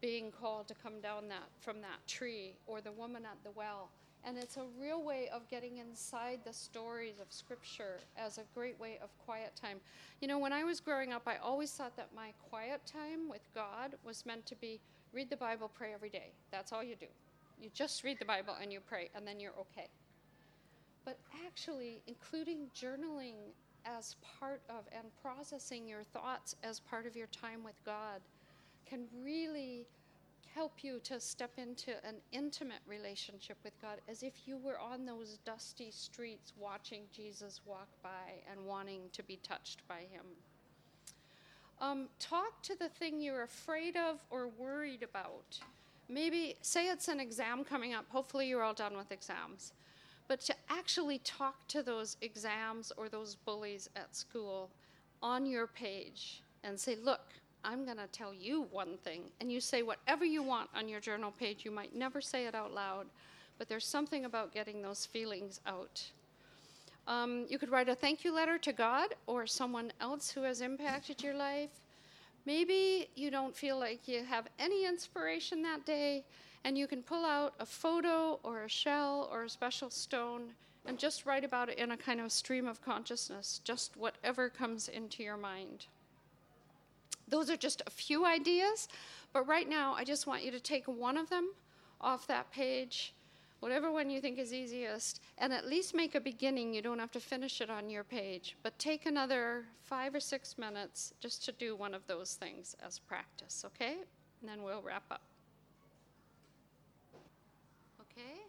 being 0.00 0.32
called 0.32 0.66
to 0.68 0.74
come 0.74 1.00
down 1.02 1.28
that 1.28 1.48
from 1.60 1.82
that 1.82 2.06
tree, 2.06 2.54
or 2.66 2.80
the 2.80 2.92
woman 2.92 3.24
at 3.24 3.36
the 3.44 3.50
well. 3.50 3.90
And 4.24 4.36
it's 4.36 4.58
a 4.58 4.64
real 4.78 5.02
way 5.02 5.28
of 5.32 5.48
getting 5.48 5.78
inside 5.78 6.40
the 6.44 6.52
stories 6.52 7.20
of 7.20 7.32
Scripture 7.32 8.00
as 8.18 8.38
a 8.38 8.42
great 8.54 8.78
way 8.78 8.98
of 9.02 9.08
quiet 9.24 9.52
time. 9.60 9.78
You 10.20 10.28
know, 10.28 10.38
when 10.38 10.52
I 10.52 10.62
was 10.62 10.78
growing 10.78 11.12
up, 11.12 11.22
I 11.26 11.36
always 11.36 11.72
thought 11.72 11.96
that 11.96 12.08
my 12.14 12.32
quiet 12.50 12.82
time 12.84 13.30
with 13.30 13.42
God 13.54 13.94
was 14.04 14.26
meant 14.26 14.44
to 14.46 14.56
be 14.56 14.78
read 15.12 15.30
the 15.30 15.36
Bible, 15.36 15.70
pray 15.74 15.92
every 15.94 16.10
day. 16.10 16.32
That's 16.50 16.72
all 16.72 16.84
you 16.84 16.96
do. 16.96 17.06
You 17.60 17.70
just 17.74 18.04
read 18.04 18.18
the 18.18 18.24
Bible 18.24 18.54
and 18.60 18.72
you 18.72 18.80
pray, 18.80 19.10
and 19.14 19.26
then 19.26 19.40
you're 19.40 19.58
okay. 19.58 19.88
But 21.04 21.18
actually, 21.46 22.02
including 22.06 22.68
journaling 22.74 23.34
as 23.84 24.16
part 24.38 24.60
of 24.68 24.84
and 24.92 25.04
processing 25.22 25.88
your 25.88 26.02
thoughts 26.02 26.54
as 26.62 26.80
part 26.80 27.06
of 27.06 27.16
your 27.16 27.26
time 27.28 27.64
with 27.64 27.82
God 27.84 28.20
can 28.86 29.06
really 29.22 29.86
help 30.54 30.82
you 30.82 30.98
to 31.04 31.20
step 31.20 31.52
into 31.56 31.92
an 32.04 32.16
intimate 32.32 32.80
relationship 32.86 33.56
with 33.64 33.80
God 33.80 34.00
as 34.08 34.22
if 34.22 34.32
you 34.46 34.56
were 34.56 34.78
on 34.78 35.06
those 35.06 35.38
dusty 35.44 35.90
streets 35.90 36.52
watching 36.58 37.02
Jesus 37.12 37.60
walk 37.64 37.88
by 38.02 38.42
and 38.50 38.66
wanting 38.66 39.02
to 39.12 39.22
be 39.22 39.38
touched 39.42 39.86
by 39.88 40.00
him. 40.10 40.24
Um, 41.80 42.08
talk 42.18 42.62
to 42.62 42.76
the 42.76 42.88
thing 42.88 43.20
you're 43.20 43.42
afraid 43.42 43.96
of 43.96 44.24
or 44.30 44.48
worried 44.48 45.02
about. 45.02 45.58
Maybe, 46.08 46.56
say 46.60 46.88
it's 46.88 47.08
an 47.08 47.20
exam 47.20 47.64
coming 47.64 47.94
up. 47.94 48.04
Hopefully, 48.10 48.48
you're 48.48 48.62
all 48.62 48.74
done 48.74 48.96
with 48.96 49.12
exams. 49.12 49.72
But 50.28 50.40
to 50.42 50.54
actually 50.68 51.18
talk 51.18 51.66
to 51.68 51.82
those 51.82 52.16
exams 52.20 52.92
or 52.96 53.08
those 53.08 53.34
bullies 53.34 53.88
at 53.96 54.14
school 54.14 54.70
on 55.22 55.46
your 55.46 55.66
page 55.66 56.42
and 56.64 56.78
say, 56.78 56.96
look, 57.02 57.32
I'm 57.64 57.84
going 57.84 57.96
to 57.98 58.06
tell 58.06 58.32
you 58.32 58.66
one 58.70 58.96
thing. 59.04 59.22
And 59.40 59.50
you 59.50 59.60
say 59.60 59.82
whatever 59.82 60.24
you 60.24 60.42
want 60.42 60.70
on 60.74 60.88
your 60.88 61.00
journal 61.00 61.32
page. 61.38 61.64
You 61.64 61.70
might 61.70 61.94
never 61.94 62.20
say 62.20 62.46
it 62.46 62.54
out 62.54 62.72
loud, 62.72 63.06
but 63.58 63.68
there's 63.68 63.86
something 63.86 64.24
about 64.24 64.52
getting 64.52 64.82
those 64.82 65.06
feelings 65.06 65.60
out. 65.66 66.02
Um, 67.06 67.46
you 67.48 67.58
could 67.58 67.70
write 67.70 67.88
a 67.88 67.94
thank 67.94 68.24
you 68.24 68.34
letter 68.34 68.58
to 68.58 68.72
God 68.72 69.14
or 69.26 69.46
someone 69.46 69.92
else 70.00 70.30
who 70.30 70.42
has 70.42 70.60
impacted 70.60 71.22
your 71.22 71.34
life. 71.34 71.70
Maybe 72.46 73.08
you 73.16 73.30
don't 73.30 73.56
feel 73.56 73.78
like 73.78 74.08
you 74.08 74.24
have 74.24 74.46
any 74.58 74.86
inspiration 74.86 75.62
that 75.62 75.84
day, 75.84 76.24
and 76.64 76.76
you 76.78 76.86
can 76.86 77.02
pull 77.02 77.24
out 77.24 77.54
a 77.58 77.66
photo 77.66 78.38
or 78.42 78.62
a 78.62 78.68
shell 78.68 79.28
or 79.32 79.44
a 79.44 79.48
special 79.48 79.90
stone 79.90 80.52
and 80.86 80.98
just 80.98 81.26
write 81.26 81.44
about 81.44 81.68
it 81.68 81.78
in 81.78 81.90
a 81.90 81.96
kind 81.96 82.20
of 82.20 82.32
stream 82.32 82.66
of 82.66 82.82
consciousness, 82.82 83.60
just 83.64 83.96
whatever 83.96 84.48
comes 84.48 84.88
into 84.88 85.22
your 85.22 85.36
mind. 85.36 85.86
Those 87.30 87.48
are 87.48 87.56
just 87.56 87.82
a 87.86 87.90
few 87.90 88.26
ideas, 88.26 88.88
but 89.32 89.46
right 89.46 89.68
now 89.68 89.94
I 89.94 90.04
just 90.04 90.26
want 90.26 90.42
you 90.44 90.50
to 90.50 90.60
take 90.60 90.86
one 90.86 91.16
of 91.16 91.30
them 91.30 91.52
off 92.00 92.26
that 92.26 92.50
page, 92.50 93.14
whatever 93.60 93.92
one 93.92 94.10
you 94.10 94.20
think 94.20 94.38
is 94.38 94.52
easiest, 94.52 95.20
and 95.38 95.52
at 95.52 95.66
least 95.66 95.94
make 95.94 96.14
a 96.14 96.20
beginning. 96.20 96.74
You 96.74 96.82
don't 96.82 96.98
have 96.98 97.12
to 97.12 97.20
finish 97.20 97.60
it 97.60 97.70
on 97.70 97.88
your 97.88 98.04
page, 98.04 98.56
but 98.62 98.78
take 98.78 99.06
another 99.06 99.64
five 99.84 100.14
or 100.14 100.20
six 100.20 100.58
minutes 100.58 101.14
just 101.20 101.44
to 101.44 101.52
do 101.52 101.76
one 101.76 101.94
of 101.94 102.06
those 102.06 102.34
things 102.34 102.74
as 102.84 102.98
practice, 102.98 103.64
okay? 103.66 103.98
And 104.40 104.48
then 104.48 104.62
we'll 104.62 104.82
wrap 104.82 105.04
up. 105.10 105.22
Okay? 108.00 108.40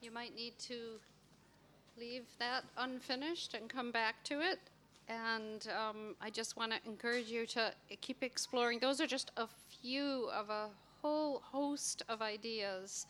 You 0.00 0.10
might 0.10 0.34
need 0.34 0.58
to 0.60 0.98
leave 1.98 2.24
that 2.38 2.64
unfinished 2.78 3.52
and 3.52 3.68
come 3.68 3.92
back 3.92 4.24
to 4.24 4.40
it 4.40 4.58
and 5.10 5.68
um, 5.76 6.14
I 6.20 6.30
just 6.30 6.56
want 6.56 6.72
to 6.72 6.78
encourage 6.86 7.26
you 7.26 7.44
to 7.46 7.72
keep 8.00 8.22
exploring. 8.22 8.78
Those 8.78 9.00
are 9.00 9.06
just 9.06 9.32
a 9.36 9.48
few 9.68 10.28
of 10.32 10.50
a 10.50 10.68
whole 11.02 11.40
host 11.40 12.02
of 12.08 12.22
ideas 12.22 13.06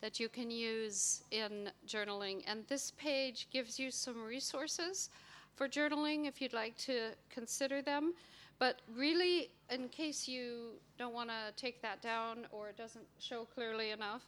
that 0.00 0.18
you 0.18 0.28
can 0.28 0.50
use 0.50 1.22
in 1.30 1.70
journaling. 1.86 2.42
And 2.46 2.64
this 2.68 2.92
page 2.92 3.46
gives 3.52 3.78
you 3.78 3.90
some 3.90 4.22
resources 4.22 5.10
for 5.54 5.68
journaling 5.68 6.26
if 6.26 6.40
you'd 6.40 6.54
like 6.54 6.76
to 6.78 7.10
consider 7.28 7.82
them. 7.82 8.14
But 8.58 8.80
really, 8.94 9.50
in 9.70 9.88
case 9.88 10.26
you 10.26 10.70
don't 10.98 11.12
want 11.12 11.28
to 11.28 11.52
take 11.56 11.82
that 11.82 12.00
down 12.00 12.46
or 12.52 12.68
it 12.68 12.76
doesn't 12.78 13.04
show 13.18 13.44
clearly 13.44 13.90
enough, 13.90 14.22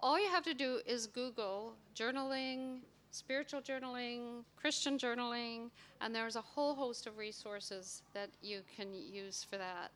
all 0.00 0.20
you 0.20 0.28
have 0.28 0.44
to 0.44 0.54
do 0.54 0.80
is 0.86 1.06
Google 1.06 1.72
journaling 1.96 2.80
spiritual 3.10 3.60
journaling, 3.60 4.44
Christian 4.56 4.98
journaling, 4.98 5.70
and 6.00 6.14
there's 6.14 6.36
a 6.36 6.40
whole 6.40 6.74
host 6.74 7.06
of 7.06 7.18
resources 7.18 8.02
that 8.14 8.30
you 8.42 8.60
can 8.76 8.88
use 8.94 9.44
for 9.48 9.56
that. 9.58 9.90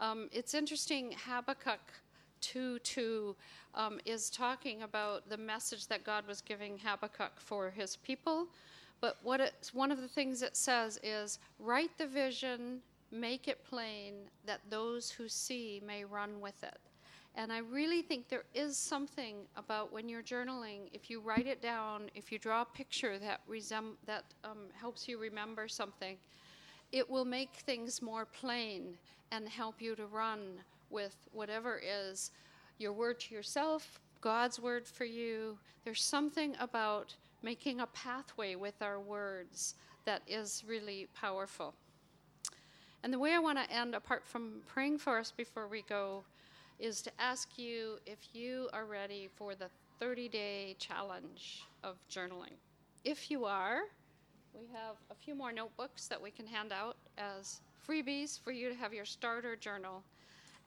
Um, 0.00 0.28
it's 0.32 0.54
interesting, 0.54 1.14
Habakkuk 1.26 1.80
2 2.40 2.78
2 2.80 3.36
um, 3.74 4.00
is 4.04 4.30
talking 4.30 4.82
about 4.82 5.28
the 5.28 5.36
message 5.36 5.86
that 5.88 6.04
God 6.04 6.26
was 6.26 6.40
giving 6.40 6.78
Habakkuk 6.78 7.32
for 7.36 7.70
his 7.70 7.96
people. 7.96 8.48
But 9.00 9.18
what 9.22 9.40
it's, 9.40 9.74
one 9.74 9.90
of 9.90 10.00
the 10.00 10.08
things 10.08 10.42
it 10.42 10.56
says 10.56 10.98
is 11.02 11.38
write 11.58 11.96
the 11.98 12.06
vision, 12.06 12.80
make 13.10 13.48
it 13.48 13.64
plain, 13.64 14.14
that 14.46 14.60
those 14.70 15.10
who 15.10 15.28
see 15.28 15.82
may 15.86 16.04
run 16.04 16.40
with 16.40 16.62
it. 16.62 16.78
And 17.36 17.52
I 17.52 17.58
really 17.58 18.00
think 18.00 18.28
there 18.28 18.44
is 18.54 18.76
something 18.76 19.36
about 19.56 19.92
when 19.92 20.08
you're 20.08 20.22
journaling, 20.22 20.88
if 20.92 21.10
you 21.10 21.20
write 21.20 21.48
it 21.48 21.60
down, 21.60 22.10
if 22.14 22.30
you 22.30 22.38
draw 22.38 22.62
a 22.62 22.64
picture 22.64 23.18
that, 23.18 23.40
that 24.06 24.24
um, 24.44 24.58
helps 24.72 25.08
you 25.08 25.18
remember 25.18 25.66
something, 25.66 26.16
it 26.92 27.08
will 27.10 27.24
make 27.24 27.50
things 27.66 28.00
more 28.00 28.24
plain 28.24 28.96
and 29.32 29.48
help 29.48 29.82
you 29.82 29.96
to 29.96 30.06
run 30.06 30.60
with 30.90 31.16
whatever 31.32 31.80
is 31.84 32.30
your 32.78 32.92
word 32.92 33.18
to 33.18 33.34
yourself, 33.34 33.98
God's 34.20 34.60
word 34.60 34.86
for 34.86 35.04
you. 35.04 35.58
There's 35.84 36.02
something 36.02 36.54
about 36.60 37.16
making 37.42 37.80
a 37.80 37.86
pathway 37.88 38.54
with 38.54 38.80
our 38.80 39.00
words 39.00 39.74
that 40.04 40.22
is 40.28 40.62
really 40.66 41.08
powerful. 41.14 41.74
And 43.02 43.12
the 43.12 43.18
way 43.18 43.32
I 43.32 43.38
want 43.38 43.58
to 43.58 43.70
end, 43.74 43.94
apart 43.94 44.24
from 44.24 44.62
praying 44.66 44.98
for 44.98 45.18
us 45.18 45.30
before 45.30 45.66
we 45.66 45.82
go, 45.82 46.24
is 46.78 47.02
to 47.02 47.10
ask 47.18 47.58
you 47.58 47.98
if 48.06 48.18
you 48.32 48.68
are 48.72 48.84
ready 48.84 49.28
for 49.36 49.54
the 49.54 49.68
30 50.00 50.28
day 50.28 50.76
challenge 50.78 51.64
of 51.82 51.96
journaling. 52.10 52.56
If 53.04 53.30
you 53.30 53.44
are, 53.44 53.82
we 54.52 54.66
have 54.72 54.96
a 55.10 55.14
few 55.14 55.34
more 55.34 55.52
notebooks 55.52 56.06
that 56.08 56.20
we 56.20 56.30
can 56.30 56.46
hand 56.46 56.72
out 56.72 56.96
as 57.18 57.60
freebies 57.88 58.40
for 58.40 58.50
you 58.50 58.68
to 58.68 58.74
have 58.74 58.94
your 58.94 59.04
starter 59.04 59.56
journal. 59.56 60.02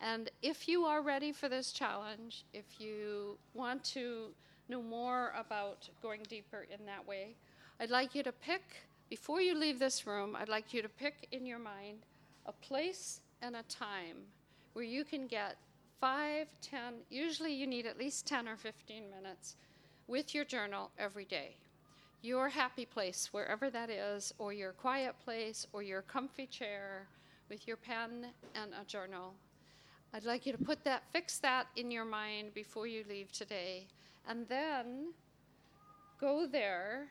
And 0.02 0.30
if 0.41 0.67
you 0.67 0.84
are 0.84 1.02
ready 1.02 1.32
for 1.32 1.50
this 1.50 1.72
challenge, 1.72 2.46
if 2.54 2.80
you 2.80 3.38
want 3.54 3.84
to 3.86 4.28
know 4.70 4.82
more 4.82 5.34
about 5.38 5.89
going 6.02 6.22
deeper 6.30 6.67
in 6.72 6.86
that 6.86 7.08
way, 7.08 7.36
I'd 7.80 7.89
like 7.89 8.13
you 8.13 8.24
to 8.24 8.32
pick, 8.32 8.63
before 9.10 9.41
you 9.41 9.56
leave 9.56 9.80
this 9.80 10.06
room, 10.06 10.36
I'd 10.36 10.50
like 10.50 10.74
you 10.74 10.82
to 10.82 10.89
pick 10.89 11.28
in 11.32 11.46
your 11.46 11.60
mind 11.60 12.00
a 12.46 12.52
place 12.52 13.22
and 13.41 13.56
a 13.56 13.63
time 13.63 14.17
where 14.74 14.86
you 14.86 15.04
can 15.04 15.28
get 15.28 15.58
five, 16.00 16.48
ten, 16.62 16.96
usually 17.10 17.54
you 17.54 17.68
need 17.68 17.86
at 17.86 17.98
least 17.98 18.28
10 18.28 18.48
or 18.48 18.56
15 18.56 19.04
minutes 19.10 19.56
with 20.08 20.34
your 20.34 20.46
journal 20.46 20.92
every 20.98 21.26
day. 21.26 21.56
Your 22.22 22.50
happy 22.50 22.86
place, 22.86 23.30
wherever 23.32 23.70
that 23.70 23.90
is, 23.90 24.34
or 24.38 24.54
your 24.54 24.72
quiet 24.72 25.16
place, 25.24 25.68
or 25.74 25.84
your 25.84 26.02
comfy 26.02 26.48
chair 26.48 27.08
with 27.50 27.68
your 27.68 27.78
pen 27.78 28.28
and 28.56 28.72
a 28.80 28.86
journal. 28.86 29.34
I'd 30.14 30.26
like 30.26 30.46
you 30.46 30.52
to 30.52 30.58
put 30.58 30.84
that, 30.84 31.04
fix 31.12 31.40
that 31.40 31.68
in 31.76 31.92
your 31.92 32.06
mind 32.06 32.54
before 32.54 32.88
you 32.88 33.04
leave 33.10 33.32
today. 33.32 33.88
And 34.28 34.48
then 34.48 35.14
go 36.20 36.48
there 36.48 37.08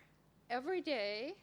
every 0.51 0.81
day 0.81 1.35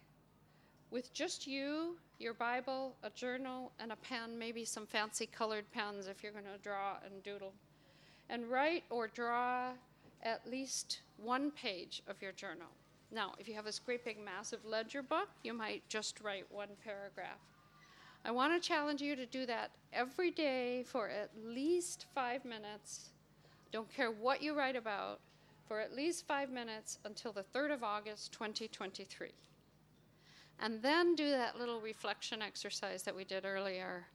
with 0.91 1.13
just 1.13 1.47
you 1.47 1.97
your 2.19 2.33
Bible, 2.33 2.95
a 3.03 3.09
journal, 3.09 3.71
and 3.79 3.91
a 3.91 3.95
pen, 3.95 4.37
maybe 4.37 4.65
some 4.65 4.85
fancy 4.85 5.25
colored 5.25 5.65
pens 5.71 6.07
if 6.07 6.23
you're 6.23 6.31
going 6.31 6.45
to 6.45 6.61
draw 6.61 6.97
and 7.05 7.23
doodle. 7.23 7.53
And 8.29 8.49
write 8.49 8.83
or 8.89 9.07
draw 9.07 9.71
at 10.23 10.49
least 10.49 11.01
one 11.17 11.51
page 11.51 12.01
of 12.07 12.21
your 12.21 12.31
journal. 12.31 12.69
Now, 13.11 13.33
if 13.37 13.47
you 13.47 13.53
have 13.55 13.65
this 13.65 13.79
great 13.79 14.03
big 14.03 14.17
massive 14.23 14.65
ledger 14.65 15.03
book, 15.03 15.29
you 15.43 15.53
might 15.53 15.87
just 15.89 16.21
write 16.21 16.45
one 16.49 16.69
paragraph. 16.83 17.39
I 18.25 18.31
want 18.31 18.53
to 18.53 18.67
challenge 18.67 19.01
you 19.01 19.15
to 19.15 19.25
do 19.25 19.45
that 19.45 19.71
every 19.91 20.31
day 20.31 20.83
for 20.83 21.09
at 21.09 21.29
least 21.45 22.05
five 22.15 22.45
minutes. 22.45 23.09
Don't 23.71 23.93
care 23.93 24.11
what 24.11 24.41
you 24.41 24.55
write 24.55 24.77
about, 24.77 25.19
for 25.67 25.79
at 25.79 25.93
least 25.93 26.25
five 26.25 26.49
minutes 26.49 26.99
until 27.03 27.33
the 27.33 27.43
3rd 27.43 27.73
of 27.73 27.83
August 27.83 28.31
2023. 28.31 29.31
And 30.63 30.81
then 30.81 31.13
do 31.13 31.29
that 31.29 31.59
little 31.59 31.81
reflection 31.81 32.41
exercise 32.41 33.03
that 33.03 33.13
we 33.13 33.25
did 33.25 33.45
earlier. 33.45 34.05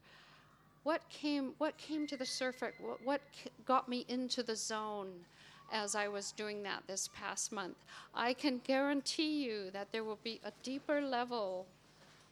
What 0.82 1.02
came, 1.10 1.52
what 1.58 1.76
came 1.76 2.06
to 2.06 2.16
the 2.16 2.24
surface? 2.24 2.72
What, 2.80 3.04
what 3.04 3.20
got 3.66 3.86
me 3.86 4.06
into 4.08 4.42
the 4.42 4.56
zone 4.56 5.10
as 5.70 5.94
I 5.94 6.08
was 6.08 6.32
doing 6.32 6.62
that 6.62 6.84
this 6.86 7.10
past 7.14 7.52
month? 7.52 7.76
I 8.14 8.32
can 8.32 8.62
guarantee 8.64 9.44
you 9.44 9.70
that 9.72 9.92
there 9.92 10.04
will 10.04 10.18
be 10.24 10.40
a 10.42 10.50
deeper 10.62 11.02
level 11.02 11.66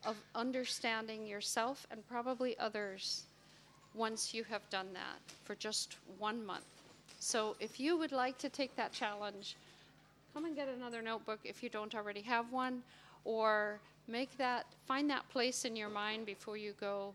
of 0.07 0.17
understanding 0.35 1.27
yourself 1.27 1.87
and 1.91 2.09
probably 2.09 2.59
others 2.59 3.25
once 3.95 4.33
you 4.33 4.45
have 4.45 4.67
done 4.71 4.89
that 4.95 5.21
for 5.45 5.55
just 5.57 5.97
one 6.19 6.45
month. 6.47 6.65
So 7.19 7.55
if 7.61 7.79
you 7.79 7.99
would 7.99 8.13
like 8.13 8.39
to 8.39 8.49
take 8.49 8.75
that 8.77 8.93
challenge, 8.93 9.57
come 10.33 10.47
and 10.47 10.57
get 10.57 10.69
another 10.69 11.03
notebook 11.03 11.41
if 11.45 11.63
you 11.63 11.69
don't 11.69 11.95
already 11.95 12.23
have 12.23 12.51
one, 12.51 12.83
or 13.27 13.79
make 14.09 14.37
that, 14.39 14.67
find 14.87 15.09
that 15.11 15.29
place 15.29 15.65
in 15.65 15.77
your 15.77 15.89
mind 15.89 16.27
before 16.27 16.57
you 16.57 16.75
go, 16.81 17.15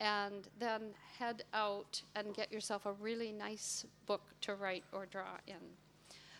and 0.00 0.48
then 0.58 0.82
head 1.18 1.44
out 1.54 2.02
and 2.16 2.34
get 2.34 2.52
yourself 2.52 2.86
a 2.86 2.92
really 2.92 3.32
nice 3.32 3.86
book 4.06 4.22
to 4.40 4.54
write 4.54 4.84
or 4.92 5.06
draw 5.06 5.36
in. 5.46 5.62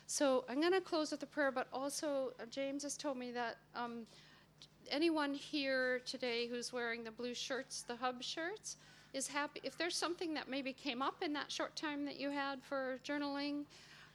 So 0.07 0.45
I'm 0.49 0.61
going 0.61 0.73
to 0.73 0.81
close 0.81 1.13
with 1.13 1.23
a 1.23 1.27
prayer, 1.27 1.53
but 1.53 1.69
also 1.73 2.33
uh, 2.41 2.45
James 2.51 2.83
has 2.83 2.97
told 2.97 3.17
me 3.17 3.31
that 3.33 3.57
um, 3.75 4.07
anyone 4.91 5.33
here 5.33 6.01
today 6.05 6.49
who's 6.49 6.73
wearing 6.73 7.05
the 7.05 7.11
blue 7.11 7.35
shirts, 7.35 7.83
the 7.83 7.97
hub 7.97 8.23
shirts, 8.23 8.77
is 9.15 9.29
happy. 9.29 9.61
If 9.63 9.79
there's 9.79 9.97
something 9.97 10.35
that 10.35 10.49
maybe 10.49 10.73
came 10.73 11.03
up 11.03 11.23
in 11.23 11.33
that 11.35 11.51
short 11.51 11.77
time 11.77 12.05
that 12.05 12.19
you 12.19 12.31
had 12.31 12.63
for 12.63 12.99
journaling, 13.07 13.65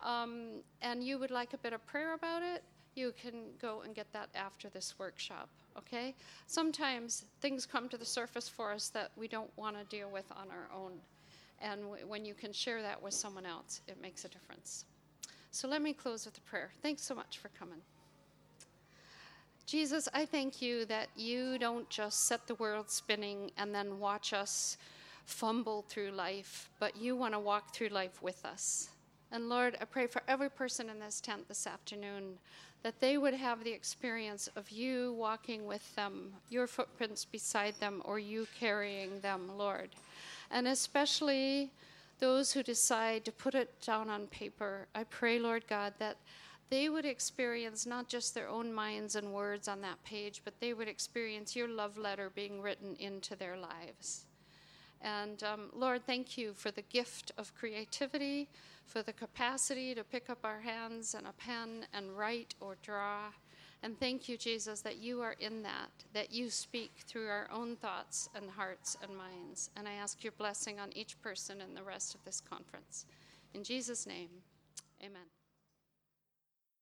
um, 0.04 0.62
and 0.82 1.04
you 1.04 1.18
would 1.20 1.32
like 1.32 1.54
a 1.54 1.58
bit 1.58 1.74
of 1.74 1.86
prayer 1.86 2.14
about 2.14 2.44
it, 2.44 2.64
you 2.98 3.14
can 3.22 3.44
go 3.62 3.82
and 3.86 3.96
get 3.96 4.12
that 4.14 4.30
after 4.36 4.70
this 4.70 4.96
workshop. 4.98 5.50
Okay? 5.78 6.16
Sometimes 6.48 7.26
things 7.40 7.66
come 7.66 7.88
to 7.90 7.98
the 7.98 8.06
surface 8.06 8.50
for 8.50 8.72
us 8.72 8.90
that 8.90 9.12
we 9.16 9.28
don't 9.28 9.52
want 9.58 9.78
to 9.78 9.84
deal 9.96 10.10
with 10.10 10.26
on 10.32 10.48
our 10.50 10.68
own. 10.76 10.94
And 11.62 11.84
w- 11.84 12.06
when 12.06 12.26
you 12.26 12.34
can 12.34 12.52
share 12.52 12.82
that 12.82 13.02
with 13.02 13.14
someone 13.14 13.46
else, 13.46 13.82
it 13.88 14.02
makes 14.02 14.26
a 14.26 14.30
difference. 14.30 14.86
So 15.52 15.68
let 15.68 15.82
me 15.82 15.94
close 15.94 16.26
with 16.26 16.38
a 16.38 16.42
prayer. 16.42 16.72
Thanks 16.82 17.04
so 17.04 17.16
much 17.16 17.38
for 17.38 17.50
coming. 17.50 17.82
Jesus, 19.66 20.08
I 20.14 20.26
thank 20.26 20.62
you 20.62 20.86
that 20.86 21.10
you 21.16 21.58
don't 21.58 21.90
just 21.90 22.26
set 22.26 22.48
the 22.48 22.56
world 22.56 22.90
spinning 22.90 23.52
and 23.58 23.76
then 23.76 24.00
watch 24.00 24.32
us 24.32 24.78
fumble 25.26 25.84
through 25.90 26.12
life, 26.12 26.70
but 26.80 26.96
you 26.96 27.16
want 27.16 27.34
to 27.34 27.40
walk 27.40 27.74
through 27.74 27.90
life 27.90 28.22
with 28.22 28.46
us. 28.46 28.90
And 29.32 29.50
Lord, 29.50 29.76
I 29.82 29.86
pray 29.86 30.08
for 30.08 30.22
every 30.28 30.50
person 30.50 30.90
in 30.90 31.00
this 31.00 31.20
tent 31.20 31.50
this 31.50 31.68
afternoon 31.68 32.38
that 32.84 33.00
they 33.00 33.18
would 33.18 33.34
have 33.34 33.64
the 33.64 33.72
experience 33.72 34.48
of 34.56 34.70
you 34.70 35.14
walking 35.14 35.66
with 35.66 35.96
them, 35.96 36.34
your 36.50 36.68
footprints 36.68 37.26
beside 37.26 37.76
them, 37.80 38.02
or 38.06 38.20
you 38.20 38.48
carrying 38.60 39.20
them, 39.22 39.58
Lord. 39.58 39.90
And 40.52 40.68
especially 40.68 41.72
those 42.20 42.52
who 42.52 42.64
decide 42.64 43.26
to 43.26 43.32
put 43.32 43.56
it 43.56 43.74
down 43.82 44.10
on 44.10 44.28
paper, 44.28 44.88
I 44.96 45.04
pray, 45.04 45.40
Lord 45.40 45.66
God, 45.68 45.94
that 46.00 46.18
they 46.70 46.90
would 46.90 47.06
experience 47.06 47.86
not 47.86 48.10
just 48.10 48.34
their 48.34 48.50
own 48.50 48.74
minds 48.74 49.16
and 49.16 49.34
words 49.34 49.68
on 49.68 49.82
that 49.82 50.04
page, 50.04 50.42
but 50.44 50.60
they 50.60 50.74
would 50.74 50.88
experience 50.88 51.56
your 51.56 51.68
love 51.68 51.98
letter 51.98 52.30
being 52.34 52.62
written 52.62 52.96
into 53.00 53.36
their 53.36 53.58
lives. 53.58 54.26
And 55.02 55.42
um, 55.44 55.70
Lord, 55.74 56.06
thank 56.06 56.38
you 56.38 56.54
for 56.54 56.72
the 56.72 56.82
gift 56.82 57.32
of 57.38 57.56
creativity, 57.56 58.50
for 58.88 59.04
the 59.04 59.14
capacity 59.14 59.94
to 59.94 60.04
pick 60.04 60.30
up 60.30 60.40
our 60.44 60.62
hands 60.62 61.14
and 61.14 61.28
a 61.28 61.34
pen 61.34 61.86
and 61.94 62.18
write 62.18 62.56
or 62.60 62.78
draw. 62.82 63.26
And 63.84 64.00
thank 64.00 64.28
you, 64.28 64.38
Jesus, 64.38 64.82
that 64.82 64.98
you 64.98 65.22
are 65.22 65.36
in 65.40 65.62
that, 65.64 65.92
that 66.14 66.34
you 66.34 66.50
speak 66.50 66.92
through 67.06 67.28
our 67.28 67.48
own 67.54 67.76
thoughts 67.76 68.30
and 68.34 68.50
hearts 68.50 68.98
and 69.04 69.16
minds. 69.16 69.70
And 69.76 69.88
I 69.88 69.94
ask 69.94 70.24
your 70.24 70.34
blessing 70.38 70.80
on 70.80 70.90
each 70.96 71.22
person 71.22 71.62
in 71.62 71.76
the 71.76 71.84
rest 71.84 72.16
of 72.16 72.24
this 72.26 72.42
conference. 72.42 73.06
In 73.54 73.64
Jesus' 73.64 74.08
name, 74.08 74.30
amen. 75.04 75.37